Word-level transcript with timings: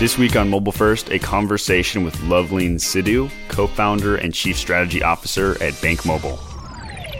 This 0.00 0.16
week 0.16 0.34
on 0.34 0.48
Mobile 0.48 0.72
First, 0.72 1.10
a 1.10 1.18
conversation 1.18 2.04
with 2.04 2.16
Luvleen 2.20 2.76
Sidhu, 2.76 3.30
co 3.48 3.66
founder 3.66 4.16
and 4.16 4.32
chief 4.32 4.56
strategy 4.56 5.02
officer 5.02 5.62
at 5.62 5.78
Bank 5.82 6.06
Mobile. 6.06 6.38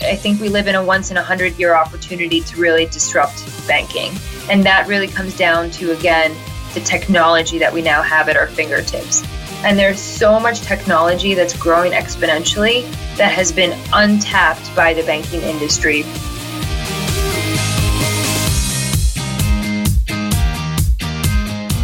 I 0.00 0.16
think 0.16 0.41
we 0.41 0.48
live 0.48 0.66
in 0.66 0.75
a 0.75 0.82
once 0.82 1.11
in 1.11 1.19
a 1.19 1.23
hundred 1.23 1.59
year 1.59 1.74
opportunity 1.74 2.41
to 2.41 2.59
really 2.59 2.87
disrupt 2.87 3.45
banking. 3.69 4.12
And 4.48 4.64
that 4.64 4.88
really 4.88 5.09
comes 5.09 5.37
down 5.37 5.70
to, 5.73 5.93
again, 5.93 6.34
the 6.73 6.80
technology 6.80 7.59
that 7.59 7.70
we 7.70 7.82
now 7.82 8.01
have 8.01 8.30
at 8.30 8.38
our 8.38 8.46
fingertips. 8.46 9.23
And 9.62 9.78
there's 9.78 10.01
so 10.01 10.41
much 10.41 10.62
technology 10.62 11.34
that's 11.34 11.55
growing 11.55 11.92
exponentially 11.92 12.91
that 13.19 13.34
has 13.34 13.52
been 13.52 13.78
untapped 13.92 14.74
by 14.74 14.95
the 14.95 15.02
banking 15.02 15.42
industry. 15.42 16.05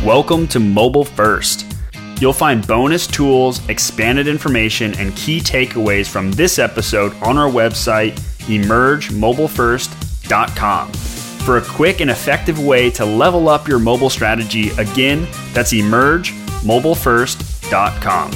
Welcome 0.06 0.46
to 0.48 0.58
Mobile 0.60 1.04
First. 1.04 1.66
You'll 2.20 2.32
find 2.32 2.64
bonus 2.64 3.08
tools, 3.08 3.68
expanded 3.68 4.28
information, 4.28 4.94
and 4.98 5.16
key 5.16 5.40
takeaways 5.40 6.08
from 6.08 6.30
this 6.30 6.60
episode 6.60 7.12
on 7.24 7.36
our 7.36 7.50
website, 7.50 8.12
emergemobilefirst.com. 8.46 10.92
For 10.92 11.56
a 11.56 11.62
quick 11.62 12.00
and 12.00 12.08
effective 12.08 12.64
way 12.64 12.88
to 12.90 13.04
level 13.04 13.48
up 13.48 13.66
your 13.66 13.80
mobile 13.80 14.08
strategy, 14.08 14.68
again, 14.78 15.26
that's 15.52 15.72
emergemobilefirst.com. 15.72 18.32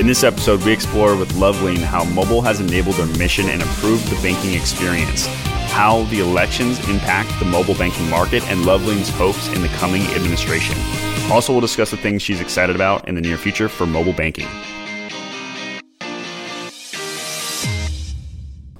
In 0.00 0.08
this 0.08 0.24
episode, 0.24 0.64
we 0.64 0.72
explore 0.72 1.14
with 1.14 1.30
Luvleen 1.34 1.78
how 1.78 2.02
mobile 2.02 2.42
has 2.42 2.58
enabled 2.58 2.96
their 2.96 3.06
mission 3.18 3.48
and 3.48 3.62
improved 3.62 4.08
the 4.08 4.20
banking 4.20 4.54
experience 4.54 5.28
how 5.72 6.04
the 6.04 6.20
elections 6.20 6.78
impact 6.88 7.36
the 7.38 7.44
mobile 7.44 7.74
banking 7.74 8.08
market, 8.08 8.46
and 8.48 8.60
Luvleen's 8.64 9.08
hopes 9.08 9.48
in 9.48 9.62
the 9.62 9.68
coming 9.68 10.02
administration. 10.14 10.76
Also, 11.30 11.52
we'll 11.52 11.60
discuss 11.60 11.90
the 11.90 11.96
things 11.96 12.20
she's 12.20 12.40
excited 12.40 12.76
about 12.76 13.08
in 13.08 13.14
the 13.14 13.20
near 13.20 13.36
future 13.36 13.68
for 13.68 13.86
mobile 13.86 14.12
banking. 14.12 14.46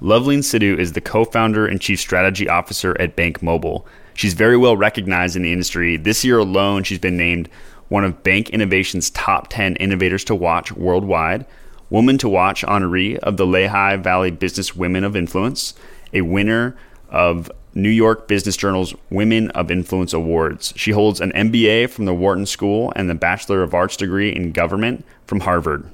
Luvleen 0.03 0.39
Sidhu 0.39 0.77
is 0.77 0.91
the 0.91 1.01
co 1.01 1.25
founder 1.25 1.65
and 1.65 1.79
chief 1.79 1.99
strategy 1.99 2.47
officer 2.49 2.95
at 2.99 3.15
Bank 3.15 3.41
Mobile. 3.41 3.87
She's 4.13 4.33
very 4.33 4.57
well 4.57 4.75
recognized 4.75 5.35
in 5.35 5.43
the 5.43 5.51
industry. 5.51 5.97
This 5.97 6.23
year 6.23 6.37
alone, 6.37 6.83
she's 6.83 6.99
been 6.99 7.17
named 7.17 7.49
one 7.87 8.03
of 8.03 8.21
Bank 8.21 8.49
Innovation's 8.49 9.09
top 9.11 9.47
10 9.49 9.77
innovators 9.77 10.23
to 10.25 10.35
watch 10.35 10.71
worldwide, 10.73 11.45
Woman 11.89 12.17
to 12.17 12.27
Watch 12.27 12.63
honoree 12.63 13.17
of 13.19 13.37
the 13.37 13.45
Lehigh 13.45 13.95
Valley 13.95 14.31
Business 14.31 14.75
Women 14.75 15.03
of 15.03 15.15
Influence, 15.15 15.73
a 16.13 16.21
winner 16.21 16.75
of 17.09 17.51
New 17.75 17.89
York 17.89 18.27
Business 18.27 18.55
Journal's 18.55 18.93
Women 19.09 19.49
of 19.51 19.71
Influence 19.71 20.13
Awards. 20.13 20.73
She 20.75 20.91
holds 20.91 21.19
an 21.19 21.31
MBA 21.31 21.89
from 21.89 22.05
the 22.05 22.13
Wharton 22.13 22.45
School 22.45 22.93
and 22.95 23.09
the 23.09 23.15
Bachelor 23.15 23.63
of 23.63 23.73
Arts 23.73 23.97
degree 23.97 24.33
in 24.33 24.51
Government 24.51 25.05
from 25.25 25.41
Harvard. 25.41 25.85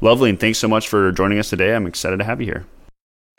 Lovely, 0.00 0.30
and 0.30 0.38
thanks 0.38 0.58
so 0.58 0.68
much 0.68 0.88
for 0.88 1.10
joining 1.12 1.38
us 1.38 1.50
today. 1.50 1.74
I'm 1.74 1.86
excited 1.86 2.18
to 2.18 2.24
have 2.24 2.40
you 2.40 2.46
here. 2.46 2.66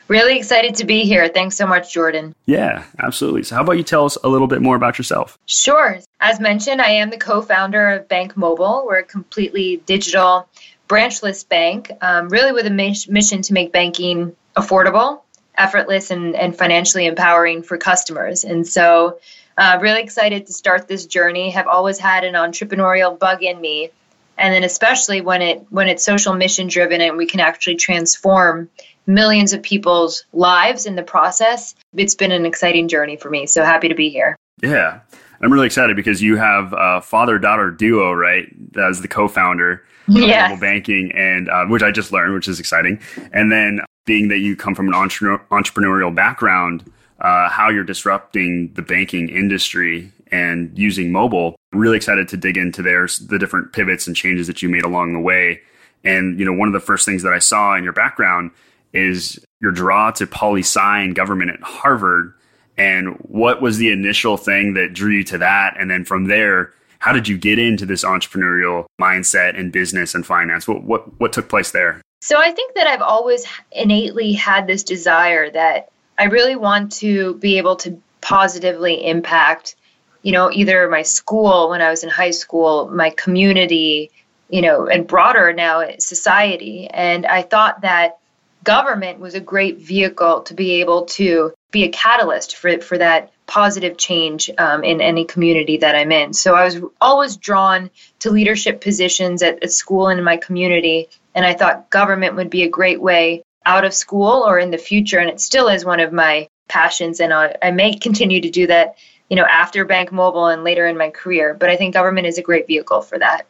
Really 0.08 0.36
excited 0.36 0.74
to 0.74 0.84
be 0.84 1.04
here. 1.04 1.28
Thanks 1.28 1.56
so 1.56 1.68
much, 1.68 1.92
Jordan. 1.92 2.34
Yeah, 2.46 2.84
absolutely. 2.98 3.44
So, 3.44 3.54
how 3.54 3.62
about 3.62 3.76
you 3.76 3.84
tell 3.84 4.04
us 4.04 4.18
a 4.24 4.28
little 4.28 4.48
bit 4.48 4.60
more 4.60 4.74
about 4.74 4.98
yourself? 4.98 5.38
Sure. 5.46 6.00
As 6.18 6.40
mentioned, 6.40 6.82
I 6.82 6.90
am 6.90 7.10
the 7.10 7.16
co 7.16 7.40
founder 7.40 7.90
of 7.90 8.08
Bank 8.08 8.36
Mobile. 8.36 8.84
We're 8.84 8.98
a 8.98 9.04
completely 9.04 9.76
digital, 9.86 10.48
branchless 10.88 11.44
bank, 11.44 11.92
um, 12.00 12.28
really 12.28 12.50
with 12.50 12.66
a 12.66 12.70
mission 12.70 13.42
to 13.42 13.52
make 13.52 13.72
banking 13.72 14.34
affordable 14.56 15.22
effortless 15.60 16.10
and, 16.10 16.34
and 16.34 16.56
financially 16.56 17.06
empowering 17.06 17.62
for 17.62 17.76
customers. 17.76 18.44
And 18.44 18.66
so, 18.66 19.18
uh, 19.58 19.78
really 19.80 20.02
excited 20.02 20.46
to 20.46 20.52
start 20.52 20.88
this 20.88 21.04
journey. 21.06 21.50
Have 21.50 21.66
always 21.66 21.98
had 21.98 22.24
an 22.24 22.34
entrepreneurial 22.34 23.18
bug 23.18 23.42
in 23.42 23.60
me, 23.60 23.90
and 24.38 24.54
then 24.54 24.64
especially 24.64 25.20
when 25.20 25.42
it 25.42 25.66
when 25.70 25.86
it's 25.86 26.04
social 26.04 26.34
mission 26.34 26.68
driven 26.68 27.00
and 27.00 27.16
we 27.16 27.26
can 27.26 27.40
actually 27.40 27.76
transform 27.76 28.70
millions 29.06 29.52
of 29.52 29.62
people's 29.62 30.24
lives 30.32 30.86
in 30.86 30.94
the 30.94 31.02
process. 31.02 31.74
It's 31.94 32.14
been 32.14 32.32
an 32.32 32.46
exciting 32.46 32.88
journey 32.88 33.16
for 33.16 33.28
me. 33.28 33.46
So 33.46 33.64
happy 33.64 33.88
to 33.88 33.94
be 33.94 34.08
here. 34.08 34.36
Yeah. 34.62 35.00
I'm 35.42 35.52
really 35.52 35.66
excited 35.66 35.96
because 35.96 36.22
you 36.22 36.36
have 36.36 36.74
a 36.76 37.00
father 37.00 37.38
daughter 37.38 37.70
duo, 37.70 38.12
right? 38.12 38.46
As 38.76 39.00
the 39.00 39.08
co 39.08 39.26
founder 39.26 39.84
yes. 40.06 40.50
mobile 40.50 40.60
banking, 40.60 41.12
and 41.12 41.48
uh, 41.48 41.64
which 41.66 41.82
I 41.82 41.90
just 41.90 42.12
learned, 42.12 42.34
which 42.34 42.48
is 42.48 42.60
exciting. 42.60 43.00
And 43.32 43.50
then 43.50 43.80
being 44.10 44.26
that 44.26 44.38
you 44.38 44.56
come 44.56 44.74
from 44.74 44.88
an 44.88 44.94
entre- 44.94 45.38
entrepreneurial 45.52 46.12
background, 46.12 46.82
uh, 47.20 47.48
how 47.48 47.70
you're 47.70 47.84
disrupting 47.84 48.72
the 48.74 48.82
banking 48.82 49.28
industry 49.28 50.10
and 50.32 50.76
using 50.76 51.12
mobile. 51.12 51.54
really 51.72 51.96
excited 51.96 52.26
to 52.26 52.36
dig 52.36 52.56
into 52.56 52.82
there's 52.82 53.18
the 53.28 53.38
different 53.38 53.72
pivots 53.72 54.08
and 54.08 54.16
changes 54.16 54.48
that 54.48 54.62
you 54.62 54.68
made 54.68 54.82
along 54.82 55.12
the 55.12 55.20
way. 55.20 55.60
And 56.02 56.40
you 56.40 56.44
know, 56.44 56.52
one 56.52 56.66
of 56.66 56.72
the 56.72 56.80
first 56.80 57.06
things 57.06 57.22
that 57.22 57.32
I 57.32 57.38
saw 57.38 57.76
in 57.76 57.84
your 57.84 57.92
background 57.92 58.50
is 58.92 59.38
your 59.60 59.70
draw 59.70 60.10
to 60.10 60.26
poli 60.26 60.62
sci 60.62 61.00
and 61.00 61.14
government 61.14 61.52
at 61.52 61.62
Harvard. 61.62 62.34
And 62.76 63.14
what 63.18 63.62
was 63.62 63.78
the 63.78 63.92
initial 63.92 64.36
thing 64.36 64.74
that 64.74 64.92
drew 64.92 65.12
you 65.18 65.24
to 65.24 65.38
that? 65.38 65.76
And 65.78 65.88
then 65.88 66.04
from 66.04 66.24
there, 66.24 66.72
how 66.98 67.12
did 67.12 67.28
you 67.28 67.38
get 67.38 67.60
into 67.60 67.86
this 67.86 68.02
entrepreneurial 68.02 68.86
mindset 69.00 69.56
and 69.56 69.70
business 69.70 70.16
and 70.16 70.26
finance? 70.26 70.66
What 70.66 70.82
what 70.82 71.20
what 71.20 71.32
took 71.32 71.48
place 71.48 71.70
there? 71.70 72.02
So 72.20 72.38
I 72.38 72.52
think 72.52 72.74
that 72.74 72.86
I've 72.86 73.02
always 73.02 73.46
innately 73.72 74.32
had 74.34 74.66
this 74.66 74.84
desire 74.84 75.50
that 75.50 75.90
I 76.18 76.24
really 76.24 76.54
want 76.54 76.92
to 76.92 77.34
be 77.34 77.56
able 77.56 77.76
to 77.76 78.00
positively 78.20 79.06
impact, 79.06 79.74
you 80.22 80.32
know, 80.32 80.50
either 80.50 80.88
my 80.90 81.02
school 81.02 81.70
when 81.70 81.80
I 81.80 81.88
was 81.88 82.04
in 82.04 82.10
high 82.10 82.32
school, 82.32 82.90
my 82.92 83.08
community, 83.10 84.10
you 84.50 84.60
know, 84.60 84.86
and 84.86 85.06
broader 85.06 85.54
now 85.54 85.82
society. 85.98 86.88
And 86.88 87.24
I 87.24 87.40
thought 87.40 87.80
that 87.80 88.18
government 88.64 89.18
was 89.18 89.34
a 89.34 89.40
great 89.40 89.78
vehicle 89.78 90.42
to 90.42 90.54
be 90.54 90.80
able 90.80 91.06
to 91.06 91.54
be 91.70 91.84
a 91.84 91.88
catalyst 91.88 92.56
for, 92.56 92.80
for 92.80 92.98
that 92.98 93.32
positive 93.46 93.96
change 93.96 94.50
um, 94.58 94.84
in 94.84 95.00
any 95.00 95.24
community 95.24 95.78
that 95.78 95.94
I'm 95.94 96.12
in. 96.12 96.32
So 96.32 96.54
I 96.54 96.64
was 96.64 96.80
always 97.00 97.36
drawn 97.36 97.90
to 98.20 98.30
leadership 98.30 98.80
positions 98.80 99.42
at, 99.42 99.62
at 99.62 99.72
school 99.72 100.08
and 100.08 100.18
in 100.18 100.24
my 100.24 100.36
community. 100.36 101.08
And 101.34 101.44
I 101.44 101.54
thought 101.54 101.90
government 101.90 102.36
would 102.36 102.50
be 102.50 102.64
a 102.64 102.68
great 102.68 103.00
way 103.00 103.42
out 103.64 103.84
of 103.84 103.94
school 103.94 104.44
or 104.46 104.58
in 104.58 104.70
the 104.70 104.78
future. 104.78 105.18
And 105.18 105.30
it 105.30 105.40
still 105.40 105.68
is 105.68 105.84
one 105.84 106.00
of 106.00 106.12
my 106.12 106.48
passions. 106.68 107.20
And 107.20 107.32
I, 107.32 107.56
I 107.62 107.70
may 107.70 107.94
continue 107.94 108.40
to 108.40 108.50
do 108.50 108.66
that, 108.66 108.96
you 109.28 109.36
know, 109.36 109.44
after 109.44 109.84
Bank 109.84 110.12
Mobile 110.12 110.46
and 110.46 110.64
later 110.64 110.86
in 110.86 110.96
my 110.96 111.10
career. 111.10 111.54
But 111.54 111.70
I 111.70 111.76
think 111.76 111.94
government 111.94 112.26
is 112.26 112.38
a 112.38 112.42
great 112.42 112.66
vehicle 112.66 113.02
for 113.02 113.18
that. 113.18 113.46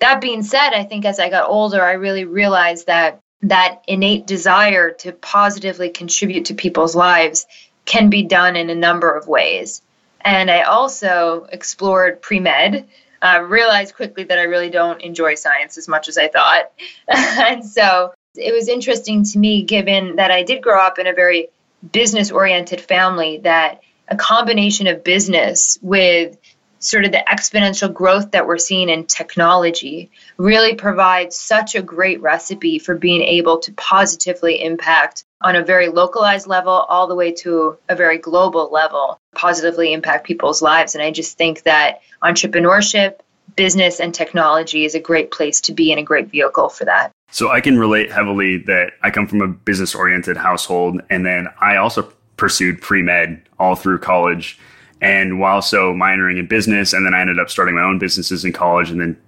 That 0.00 0.20
being 0.20 0.42
said, 0.42 0.70
I 0.70 0.84
think 0.84 1.04
as 1.04 1.18
I 1.18 1.30
got 1.30 1.48
older, 1.48 1.82
I 1.82 1.92
really 1.92 2.24
realized 2.24 2.86
that 2.86 3.20
that 3.42 3.82
innate 3.86 4.26
desire 4.26 4.90
to 4.90 5.12
positively 5.12 5.90
contribute 5.90 6.46
to 6.46 6.54
people's 6.54 6.96
lives 6.96 7.46
can 7.84 8.10
be 8.10 8.22
done 8.22 8.56
in 8.56 8.70
a 8.70 8.74
number 8.74 9.14
of 9.14 9.28
ways. 9.28 9.82
And 10.22 10.50
I 10.50 10.62
also 10.62 11.46
explored 11.52 12.22
pre 12.22 12.40
med, 12.40 12.88
uh, 13.24 13.40
realized 13.40 13.94
quickly 13.94 14.22
that 14.24 14.38
I 14.38 14.42
really 14.42 14.70
don't 14.70 15.00
enjoy 15.00 15.34
science 15.34 15.78
as 15.78 15.88
much 15.88 16.08
as 16.08 16.18
I 16.18 16.28
thought. 16.28 16.70
and 17.08 17.64
so 17.64 18.12
it 18.36 18.52
was 18.52 18.68
interesting 18.68 19.24
to 19.24 19.38
me, 19.38 19.62
given 19.62 20.16
that 20.16 20.30
I 20.30 20.42
did 20.42 20.62
grow 20.62 20.78
up 20.78 20.98
in 20.98 21.06
a 21.06 21.14
very 21.14 21.48
business 21.90 22.30
oriented 22.30 22.80
family, 22.80 23.38
that 23.38 23.80
a 24.08 24.16
combination 24.16 24.86
of 24.86 25.02
business 25.02 25.78
with 25.80 26.36
sort 26.78 27.06
of 27.06 27.12
the 27.12 27.24
exponential 27.26 27.92
growth 27.92 28.32
that 28.32 28.46
we're 28.46 28.58
seeing 28.58 28.90
in 28.90 29.06
technology 29.06 30.10
really 30.36 30.74
provides 30.74 31.34
such 31.34 31.74
a 31.74 31.80
great 31.80 32.20
recipe 32.20 32.78
for 32.78 32.94
being 32.94 33.22
able 33.22 33.58
to 33.58 33.72
positively 33.72 34.62
impact 34.62 35.24
on 35.44 35.54
a 35.54 35.62
very 35.62 35.88
localized 35.88 36.46
level 36.46 36.72
all 36.72 37.06
the 37.06 37.14
way 37.14 37.30
to 37.30 37.76
a 37.90 37.94
very 37.94 38.16
global 38.16 38.70
level 38.72 39.20
positively 39.34 39.92
impact 39.92 40.26
people's 40.26 40.62
lives. 40.62 40.94
And 40.94 41.04
i 41.04 41.10
just 41.10 41.36
think 41.36 41.62
that 41.62 42.00
entrepreneurship 42.22 43.20
business 43.54 44.00
and 44.00 44.12
technology 44.12 44.84
is 44.84 44.94
a 44.94 45.00
great 45.00 45.30
place 45.30 45.60
to 45.60 45.72
be 45.72 45.92
and 45.92 46.00
a 46.00 46.02
great 46.02 46.28
vehicle 46.28 46.70
for 46.70 46.86
that. 46.86 47.12
So 47.30 47.50
i 47.50 47.60
can 47.60 47.78
relate 47.78 48.10
heavily 48.10 48.56
that 48.64 48.94
i 49.02 49.10
come 49.10 49.28
from 49.28 49.42
a 49.42 49.48
business 49.48 49.94
oriented 49.94 50.38
household 50.38 51.02
and 51.10 51.24
then 51.24 51.48
i 51.60 51.76
also 51.76 52.10
pursued 52.36 52.80
pre-med 52.80 53.40
all 53.60 53.76
through 53.76 53.98
college. 53.98 54.58
And 55.00 55.38
while 55.38 55.60
so 55.60 55.92
minoring 55.92 56.38
in 56.38 56.46
business 56.46 56.94
and 56.94 57.04
then 57.04 57.12
i 57.12 57.20
ended 57.20 57.38
up 57.38 57.50
starting 57.50 57.74
my 57.74 57.82
own 57.82 57.98
businesses 57.98 58.46
in 58.46 58.52
college 58.54 58.90
and 58.90 58.98
then 58.98 59.20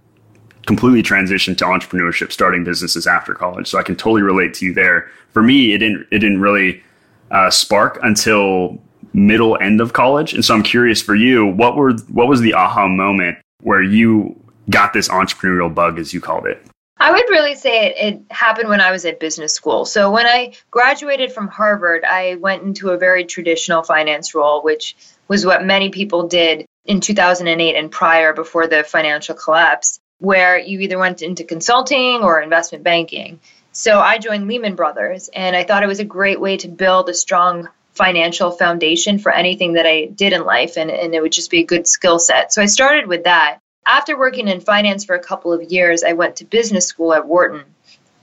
completely 0.66 1.02
transitioned 1.02 1.56
to 1.58 1.64
entrepreneurship 1.64 2.32
starting 2.32 2.64
businesses 2.64 3.06
after 3.06 3.34
college. 3.34 3.68
So 3.68 3.78
i 3.78 3.82
can 3.82 3.96
totally 3.96 4.22
relate 4.22 4.54
to 4.54 4.66
you 4.66 4.74
there. 4.74 5.10
For 5.32 5.42
me 5.42 5.72
it 5.72 5.78
didn't 5.78 6.06
it 6.10 6.18
didn't 6.18 6.40
really 6.40 6.82
uh, 7.30 7.50
spark 7.50 7.98
until 8.02 8.78
middle 9.12 9.56
end 9.60 9.80
of 9.80 9.92
college. 9.92 10.34
And 10.34 10.44
so 10.44 10.54
i'm 10.54 10.62
curious 10.62 11.00
for 11.00 11.14
you 11.14 11.46
what 11.46 11.76
were 11.76 11.94
what 12.10 12.28
was 12.28 12.40
the 12.40 12.54
aha 12.54 12.86
moment 12.88 13.38
where 13.62 13.82
you 13.82 14.38
got 14.70 14.92
this 14.92 15.08
entrepreneurial 15.08 15.72
bug 15.72 15.98
as 15.98 16.12
you 16.12 16.20
called 16.20 16.46
it? 16.46 16.62
I 16.98 17.10
would 17.10 17.28
really 17.28 17.54
say 17.54 17.86
it, 17.86 17.96
it, 17.98 18.22
happened 18.30 18.70
when 18.70 18.80
I 18.80 18.90
was 18.90 19.04
at 19.04 19.20
business 19.20 19.52
school. 19.52 19.84
So 19.84 20.10
when 20.10 20.26
I 20.26 20.54
graduated 20.70 21.30
from 21.30 21.46
Harvard, 21.48 22.04
I 22.04 22.36
went 22.36 22.62
into 22.62 22.88
a 22.88 22.96
very 22.96 23.24
traditional 23.26 23.82
finance 23.82 24.34
role, 24.34 24.62
which 24.62 24.96
was 25.28 25.44
what 25.44 25.64
many 25.64 25.90
people 25.90 26.26
did 26.26 26.64
in 26.86 27.00
2008 27.00 27.76
and 27.76 27.90
prior 27.90 28.32
before 28.32 28.66
the 28.66 28.82
financial 28.82 29.34
collapse, 29.34 29.98
where 30.18 30.58
you 30.58 30.80
either 30.80 30.98
went 30.98 31.22
into 31.22 31.44
consulting 31.44 32.22
or 32.22 32.40
investment 32.40 32.84
banking. 32.84 33.40
So 33.72 34.00
I 34.00 34.18
joined 34.18 34.48
Lehman 34.48 34.74
Brothers, 34.74 35.28
and 35.28 35.54
I 35.54 35.64
thought 35.64 35.82
it 35.82 35.88
was 35.88 36.00
a 36.00 36.04
great 36.04 36.40
way 36.40 36.56
to 36.58 36.68
build 36.68 37.08
a 37.08 37.14
strong 37.14 37.68
financial 37.92 38.50
foundation 38.50 39.18
for 39.18 39.32
anything 39.32 39.74
that 39.74 39.86
I 39.86 40.06
did 40.06 40.32
in 40.32 40.44
life, 40.44 40.76
and, 40.76 40.90
and 40.90 41.14
it 41.14 41.20
would 41.20 41.32
just 41.32 41.50
be 41.50 41.60
a 41.60 41.66
good 41.66 41.86
skill 41.86 42.18
set. 42.18 42.52
So 42.52 42.62
I 42.62 42.66
started 42.66 43.06
with 43.06 43.24
that. 43.24 43.58
After 43.86 44.18
working 44.18 44.48
in 44.48 44.60
finance 44.60 45.04
for 45.04 45.14
a 45.14 45.22
couple 45.22 45.52
of 45.52 45.70
years, 45.70 46.02
I 46.02 46.14
went 46.14 46.36
to 46.36 46.44
business 46.44 46.86
school 46.86 47.12
at 47.12 47.26
Wharton. 47.26 47.64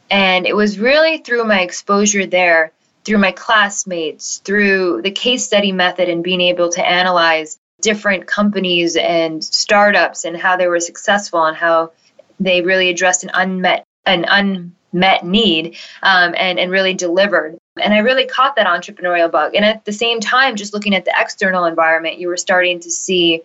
And 0.10 0.46
it 0.46 0.56
was 0.56 0.78
really 0.78 1.20
through 1.20 1.46
my 1.46 1.62
exposure 1.62 2.26
there, 2.26 2.72
through 3.04 3.18
my 3.20 3.32
classmates, 3.32 4.40
through 4.40 5.02
the 5.02 5.12
case 5.12 5.46
study 5.46 5.72
method, 5.72 6.10
and 6.10 6.24
being 6.24 6.42
able 6.42 6.70
to 6.70 6.86
analyze 6.86 7.58
different 7.84 8.26
companies 8.26 8.96
and 8.96 9.44
startups 9.44 10.24
and 10.26 10.36
how 10.38 10.56
they 10.56 10.68
were 10.68 10.80
successful 10.80 11.44
and 11.46 11.56
how 11.56 11.92
they 12.40 12.62
really 12.62 12.90
addressed 12.90 13.24
an 13.24 13.32
unmet 13.34 13.86
an 14.06 14.26
unmet 14.28 15.26
need 15.26 15.78
um, 16.02 16.34
and 16.38 16.58
and 16.60 16.72
really 16.72 16.94
delivered. 16.94 17.58
And 17.82 17.94
I 17.94 18.00
really 18.00 18.26
caught 18.26 18.56
that 18.56 18.68
entrepreneurial 18.68 19.30
bug. 19.30 19.56
And 19.56 19.66
at 19.66 19.86
the 19.86 19.92
same 19.92 20.20
time, 20.20 20.56
just 20.56 20.74
looking 20.74 20.96
at 20.96 21.06
the 21.06 21.14
external 21.18 21.66
environment, 21.66 22.20
you 22.20 22.28
were 22.28 22.38
starting 22.38 22.80
to 22.82 22.92
see, 22.92 23.42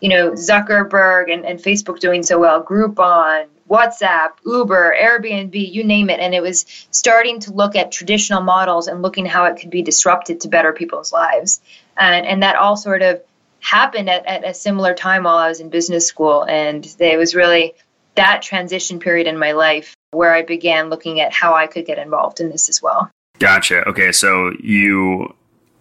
you 0.00 0.08
know, 0.08 0.32
Zuckerberg 0.32 1.32
and, 1.32 1.44
and 1.44 1.58
Facebook 1.58 1.98
doing 1.98 2.22
so 2.22 2.38
well, 2.38 2.62
Groupon, 2.62 3.46
WhatsApp, 3.70 4.30
Uber, 4.44 4.94
Airbnb, 5.00 5.54
you 5.54 5.82
name 5.84 6.10
it. 6.10 6.20
And 6.20 6.34
it 6.34 6.42
was 6.42 6.66
starting 6.90 7.40
to 7.40 7.52
look 7.52 7.74
at 7.74 7.90
traditional 7.90 8.42
models 8.42 8.86
and 8.88 9.00
looking 9.00 9.24
how 9.24 9.44
it 9.46 9.58
could 9.58 9.70
be 9.70 9.82
disrupted 9.82 10.42
to 10.42 10.48
better 10.48 10.72
people's 10.72 11.12
lives. 11.12 11.60
And, 11.96 12.26
and 12.26 12.42
that 12.42 12.56
all 12.56 12.76
sort 12.76 13.00
of 13.00 13.22
happened 13.60 14.08
at, 14.08 14.24
at 14.26 14.44
a 14.44 14.54
similar 14.54 14.94
time 14.94 15.24
while 15.24 15.36
I 15.36 15.48
was 15.48 15.60
in 15.60 15.70
business 15.70 16.06
school. 16.06 16.44
And 16.44 16.84
it 16.98 17.18
was 17.18 17.34
really 17.34 17.74
that 18.16 18.42
transition 18.42 18.98
period 18.98 19.26
in 19.26 19.38
my 19.38 19.52
life 19.52 19.94
where 20.10 20.34
I 20.34 20.42
began 20.42 20.90
looking 20.90 21.20
at 21.20 21.32
how 21.32 21.54
I 21.54 21.66
could 21.66 21.86
get 21.86 21.98
involved 21.98 22.40
in 22.40 22.50
this 22.50 22.68
as 22.68 22.82
well. 22.82 23.10
Gotcha. 23.38 23.88
Okay, 23.88 24.12
so 24.12 24.52
you 24.60 25.34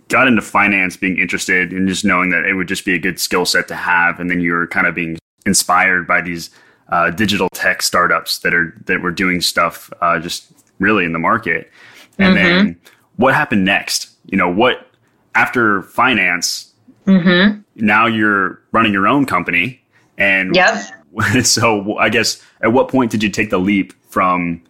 got 0.08 0.28
into 0.28 0.42
finance 0.42 0.98
being 0.98 1.18
interested 1.18 1.74
in 1.74 1.88
just 1.88 2.06
knowing 2.06 2.30
that 2.30 2.46
it 2.46 2.54
would 2.54 2.68
just 2.68 2.86
be 2.86 2.94
a 2.94 3.00
good 3.00 3.20
skill 3.20 3.46
set 3.46 3.68
to 3.68 3.76
have, 3.76 4.20
and 4.20 4.30
then 4.30 4.40
you 4.40 4.54
were 4.54 4.68
kind 4.68 4.88
of 4.88 4.96
being 4.96 5.18
inspired 5.46 6.08
by 6.08 6.22
these 6.22 6.50
uh, 6.90 7.12
digital 7.12 7.50
tech 7.50 7.82
startups 7.82 8.40
that 8.40 8.54
are 8.54 8.74
that 8.86 9.02
were 9.02 9.12
doing 9.12 9.42
stuff 9.42 9.92
uh, 10.02 10.20
just 10.20 10.52
really 10.80 11.06
in 11.06 11.14
the 11.14 11.20
market. 11.20 11.70
And 12.18 12.36
mm-hmm. 12.36 12.58
then 12.58 12.82
what 13.18 13.36
happened 13.36 13.66
next? 13.66 14.12
You 14.26 14.38
know, 14.38 14.50
what 14.50 14.88
after 15.36 15.82
finance? 15.84 16.69
Mm-hmm. 17.10 17.62
Now 17.76 18.06
you're 18.06 18.62
running 18.72 18.94
your 18.94 19.08
own 19.08 19.26
company, 19.26 19.82
and 20.18 20.56
yep. 20.56 20.78
so 21.44 21.98
I 21.98 22.10
guess 22.10 22.42
at 22.62 22.72
what 22.72 22.90
point 22.90 23.12
did 23.12 23.24
you 23.24 23.30
take 23.30 23.50
the 23.50 23.60
leap 23.60 23.94
from 24.10 24.62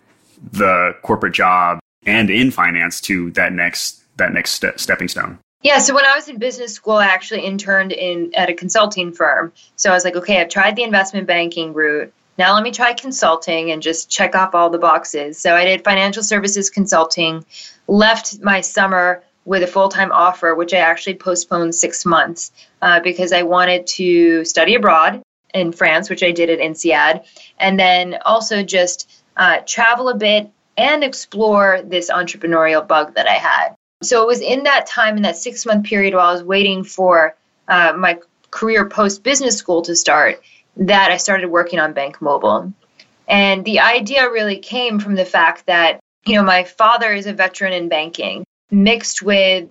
the 0.52 0.96
corporate 1.04 1.34
job 1.34 1.80
and 2.06 2.30
in 2.30 2.52
finance 2.52 3.02
to 3.02 3.32
that 3.32 3.54
next 3.54 4.04
that 4.18 4.34
next 4.34 4.52
ste- 4.52 4.78
stepping 4.78 5.08
stone? 5.08 5.40
Yeah, 5.62 5.80
so 5.80 5.94
when 5.94 6.06
I 6.06 6.16
was 6.16 6.30
in 6.30 6.38
business 6.38 6.74
school, 6.74 6.96
I 6.96 7.06
actually 7.06 7.42
interned 7.42 7.92
in 7.92 8.32
at 8.36 8.50
a 8.50 8.54
consulting 8.54 9.12
firm. 9.12 9.52
So 9.76 9.92
I 9.92 9.94
was 9.94 10.06
like, 10.06 10.16
okay, 10.16 10.40
I've 10.40 10.48
tried 10.50 10.78
the 10.78 10.84
investment 10.84 11.28
banking 11.28 11.74
route. 11.74 12.14
Now 12.38 12.54
let 12.54 12.64
me 12.64 12.72
try 12.72 12.94
consulting 12.94 13.70
and 13.70 13.82
just 13.82 14.10
check 14.10 14.36
off 14.36 14.56
all 14.56 14.70
the 14.70 14.78
boxes. 14.78 15.38
So 15.38 15.56
I 15.56 15.66
did 15.66 15.84
financial 15.84 16.24
services 16.24 16.70
consulting, 16.70 17.44
left 17.88 18.40
my 18.42 18.62
summer 18.62 19.22
with 19.50 19.64
a 19.64 19.68
full 19.68 19.90
time 19.90 20.12
offer, 20.12 20.54
which 20.54 20.76
I 20.76 20.78
actually 20.78 21.16
postponed 21.16 21.74
six 21.74 22.06
months 22.06 22.52
uh, 22.84 23.00
because 23.00 23.34
I 23.34 23.42
wanted 23.42 23.88
to 23.88 24.46
study 24.46 24.76
abroad 24.76 25.24
in 25.56 25.72
France, 25.72 26.08
which 26.08 26.22
I 26.22 26.30
did 26.30 26.52
at 26.52 26.60
INSEAD, 26.60 27.26
and 27.58 27.80
then 27.80 28.20
also 28.24 28.62
just 28.62 29.12
uh, 29.36 29.58
travel 29.66 30.10
a 30.10 30.16
bit 30.16 30.52
and 30.78 31.04
explore 31.04 31.82
this 31.84 32.12
entrepreneurial 32.12 32.88
bug 32.88 33.16
that 33.16 33.28
I 33.28 33.34
had. 33.34 33.70
So 34.04 34.22
it 34.22 34.28
was 34.28 34.40
in 34.40 34.64
that 34.64 34.86
time, 34.86 35.18
in 35.18 35.24
that 35.24 35.36
six 35.36 35.66
month 35.66 35.84
period 35.84 36.14
while 36.14 36.30
I 36.30 36.34
was 36.34 36.44
waiting 36.44 36.84
for 36.84 37.36
uh, 37.68 37.94
my 37.98 38.20
career 38.52 38.88
post 38.88 39.24
business 39.24 39.58
school 39.58 39.82
to 39.82 39.96
start, 39.96 40.42
that 40.78 41.12
I 41.12 41.18
started 41.18 41.48
working 41.50 41.80
on 41.80 41.94
Bank 41.94 42.22
Mobile. 42.22 42.72
And 43.28 43.66
the 43.66 43.80
idea 43.80 44.30
really 44.30 44.60
came 44.60 45.00
from 45.00 45.16
the 45.16 45.26
fact 45.26 45.66
that, 45.66 46.00
you 46.28 46.36
know, 46.36 46.44
my 46.44 46.66
father 46.66 47.12
is 47.12 47.26
a 47.26 47.34
veteran 47.34 47.74
in 47.74 47.90
banking, 47.90 48.44
mixed 48.72 49.22
with 49.22 49.70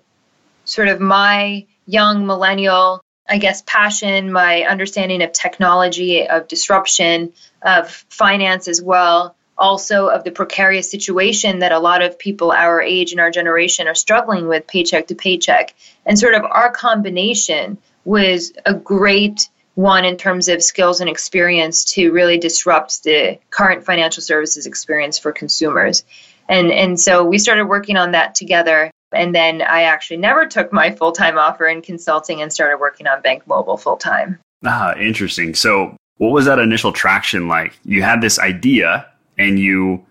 sort 0.65 0.89
of 0.89 1.01
my 1.01 1.67
young 1.87 2.27
millennial, 2.27 3.03
I 3.29 3.39
guess, 3.39 3.63
passion, 3.63 4.33
my 4.33 4.63
understanding 4.63 5.23
of 5.23 5.33
technology, 5.33 6.27
of 6.27 6.49
disruption, 6.49 7.33
of 7.63 7.91
finance 7.91 8.69
as 8.69 8.83
well, 8.83 9.35
also 9.57 10.09
of 10.09 10.25
the 10.25 10.31
precarious 10.31 10.91
situation 10.91 11.61
that 11.61 11.73
a 11.73 11.79
lot 11.79 12.03
of 12.03 12.19
people 12.19 12.53
our 12.53 12.81
age 12.81 13.13
and 13.13 13.21
our 13.21 13.31
generation 13.31 13.89
are 13.89 13.95
struggling 13.95 14.47
with 14.47 14.67
paycheck 14.67 15.09
to 15.09 15.15
paycheck. 15.15 15.75
And 16.07 16.19
sort 16.19 16.35
of 16.35 16.45
our 16.45 16.71
combination 16.71 17.79
was 18.05 18.53
a 18.65 18.75
great 18.75 19.49
one 19.75 20.05
in 20.05 20.17
terms 20.17 20.49
of 20.49 20.63
skills 20.63 21.01
and 21.01 21.09
experience 21.09 21.85
to 21.85 22.11
really 22.11 22.39
disrupt 22.39 23.05
the 23.05 23.39
current 23.51 23.85
financial 23.85 24.23
services 24.23 24.67
experience 24.67 25.19
for 25.19 25.31
consumers. 25.31 26.05
And 26.49 26.71
and 26.71 26.99
so 26.99 27.25
we 27.25 27.39
started 27.39 27.67
working 27.67 27.97
on 27.97 28.13
that 28.13 28.35
together. 28.35 28.91
And 29.13 29.35
then 29.35 29.63
I 29.63 29.83
actually 29.83 30.19
never 30.19 30.47
took 30.47 30.73
my 30.73 30.91
full 30.91 31.13
time 31.13 31.39
offer 31.39 31.67
in 31.67 31.83
consulting 31.83 32.43
and 32.43 32.53
started 32.53 32.79
working 32.79 33.07
on 33.07 33.23
Bank 33.23 33.47
Mobile 33.47 33.77
full 33.77 33.97
time. 33.97 34.39
Ah, 34.65 34.95
interesting. 34.97 35.55
So 35.55 35.97
what 36.19 36.33
was 36.33 36.47
that 36.47 36.59
initial 36.59 36.93
traction 36.93 37.49
like? 37.49 37.79
You 37.85 38.03
had 38.03 38.21
this 38.21 38.39
idea 38.39 39.07
and 39.39 39.59
you 39.59 40.05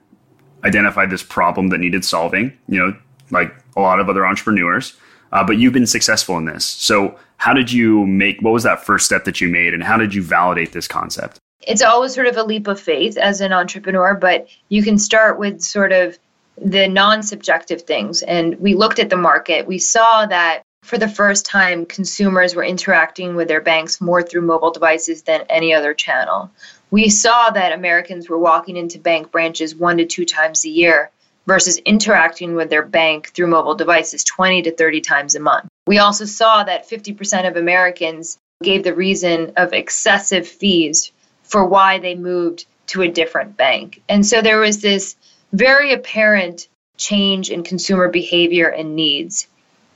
identified 0.63 1.09
this 1.09 1.23
problem 1.23 1.67
that 1.69 1.79
needed 1.79 2.03
solving, 2.03 2.57
you 2.67 2.79
know, 2.79 2.95
like 3.29 3.53
a 3.75 3.81
lot 3.81 3.99
of 3.99 4.09
other 4.09 4.25
entrepreneurs, 4.25 4.95
uh, 5.31 5.43
but 5.43 5.57
you've 5.57 5.73
been 5.73 5.87
successful 5.87 6.37
in 6.37 6.45
this. 6.45 6.65
So, 6.65 7.17
how 7.37 7.53
did 7.53 7.71
you 7.71 8.05
make, 8.07 8.41
what 8.41 8.51
was 8.51 8.63
that 8.63 8.83
first 8.83 9.05
step 9.05 9.23
that 9.25 9.39
you 9.39 9.47
made, 9.47 9.73
and 9.73 9.83
how 9.83 9.95
did 9.95 10.13
you 10.13 10.23
validate 10.23 10.71
this 10.71 10.87
concept? 10.87 11.37
It's 11.61 11.83
always 11.83 12.15
sort 12.15 12.25
of 12.25 12.35
a 12.35 12.43
leap 12.43 12.67
of 12.67 12.79
faith 12.79 13.15
as 13.17 13.41
an 13.41 13.53
entrepreneur, 13.53 14.15
but 14.15 14.47
you 14.69 14.81
can 14.81 14.97
start 14.97 15.37
with 15.37 15.61
sort 15.61 15.91
of 15.91 16.17
the 16.59 16.87
non 16.87 17.23
subjective 17.23 17.83
things. 17.83 18.21
And 18.21 18.59
we 18.59 18.75
looked 18.75 18.99
at 18.99 19.09
the 19.09 19.17
market, 19.17 19.67
we 19.67 19.79
saw 19.79 20.25
that 20.25 20.63
for 20.83 20.97
the 20.97 21.09
first 21.09 21.45
time, 21.45 21.85
consumers 21.85 22.55
were 22.55 22.63
interacting 22.63 23.35
with 23.35 23.47
their 23.47 23.59
banks 23.61 23.99
more 23.99 24.23
through 24.23 24.41
mobile 24.41 24.71
devices 24.71 25.23
than 25.23 25.41
any 25.49 25.73
other 25.73 25.93
channel 25.93 26.51
we 26.89 27.09
saw 27.09 27.49
that 27.49 27.73
Americans 27.73 28.29
were 28.29 28.37
walking 28.37 28.77
into 28.77 28.99
bank 28.99 29.31
branches 29.31 29.75
one 29.75 29.97
to 29.97 30.05
two 30.05 30.25
times 30.25 30.63
a 30.65 30.69
year 30.69 31.11
versus 31.45 31.77
interacting 31.79 32.55
with 32.55 32.69
their 32.69 32.83
bank 32.83 33.29
through 33.29 33.47
mobile 33.47 33.75
devices 33.75 34.23
20 34.23 34.63
to 34.63 34.75
30 34.75 35.01
times 35.01 35.35
a 35.35 35.39
month. 35.39 35.67
We 35.85 35.99
also 35.99 36.25
saw 36.25 36.63
that 36.63 36.89
50% 36.89 37.47
of 37.47 37.55
Americans 37.55 38.37
gave 38.63 38.83
the 38.83 38.95
reason 38.95 39.53
of 39.57 39.73
excessive 39.73 40.47
fees 40.47 41.11
for 41.43 41.65
why 41.65 41.99
they 41.99 42.15
moved 42.15 42.65
to 42.87 43.01
a 43.01 43.07
different 43.07 43.55
bank. 43.57 44.01
And 44.09 44.25
so 44.25 44.41
there 44.41 44.59
was 44.59 44.81
this 44.81 45.15
very 45.53 45.93
apparent 45.93 46.67
change 46.97 47.49
in 47.49 47.63
consumer 47.63 48.09
behavior 48.09 48.67
and 48.67 48.95
needs. 48.95 49.47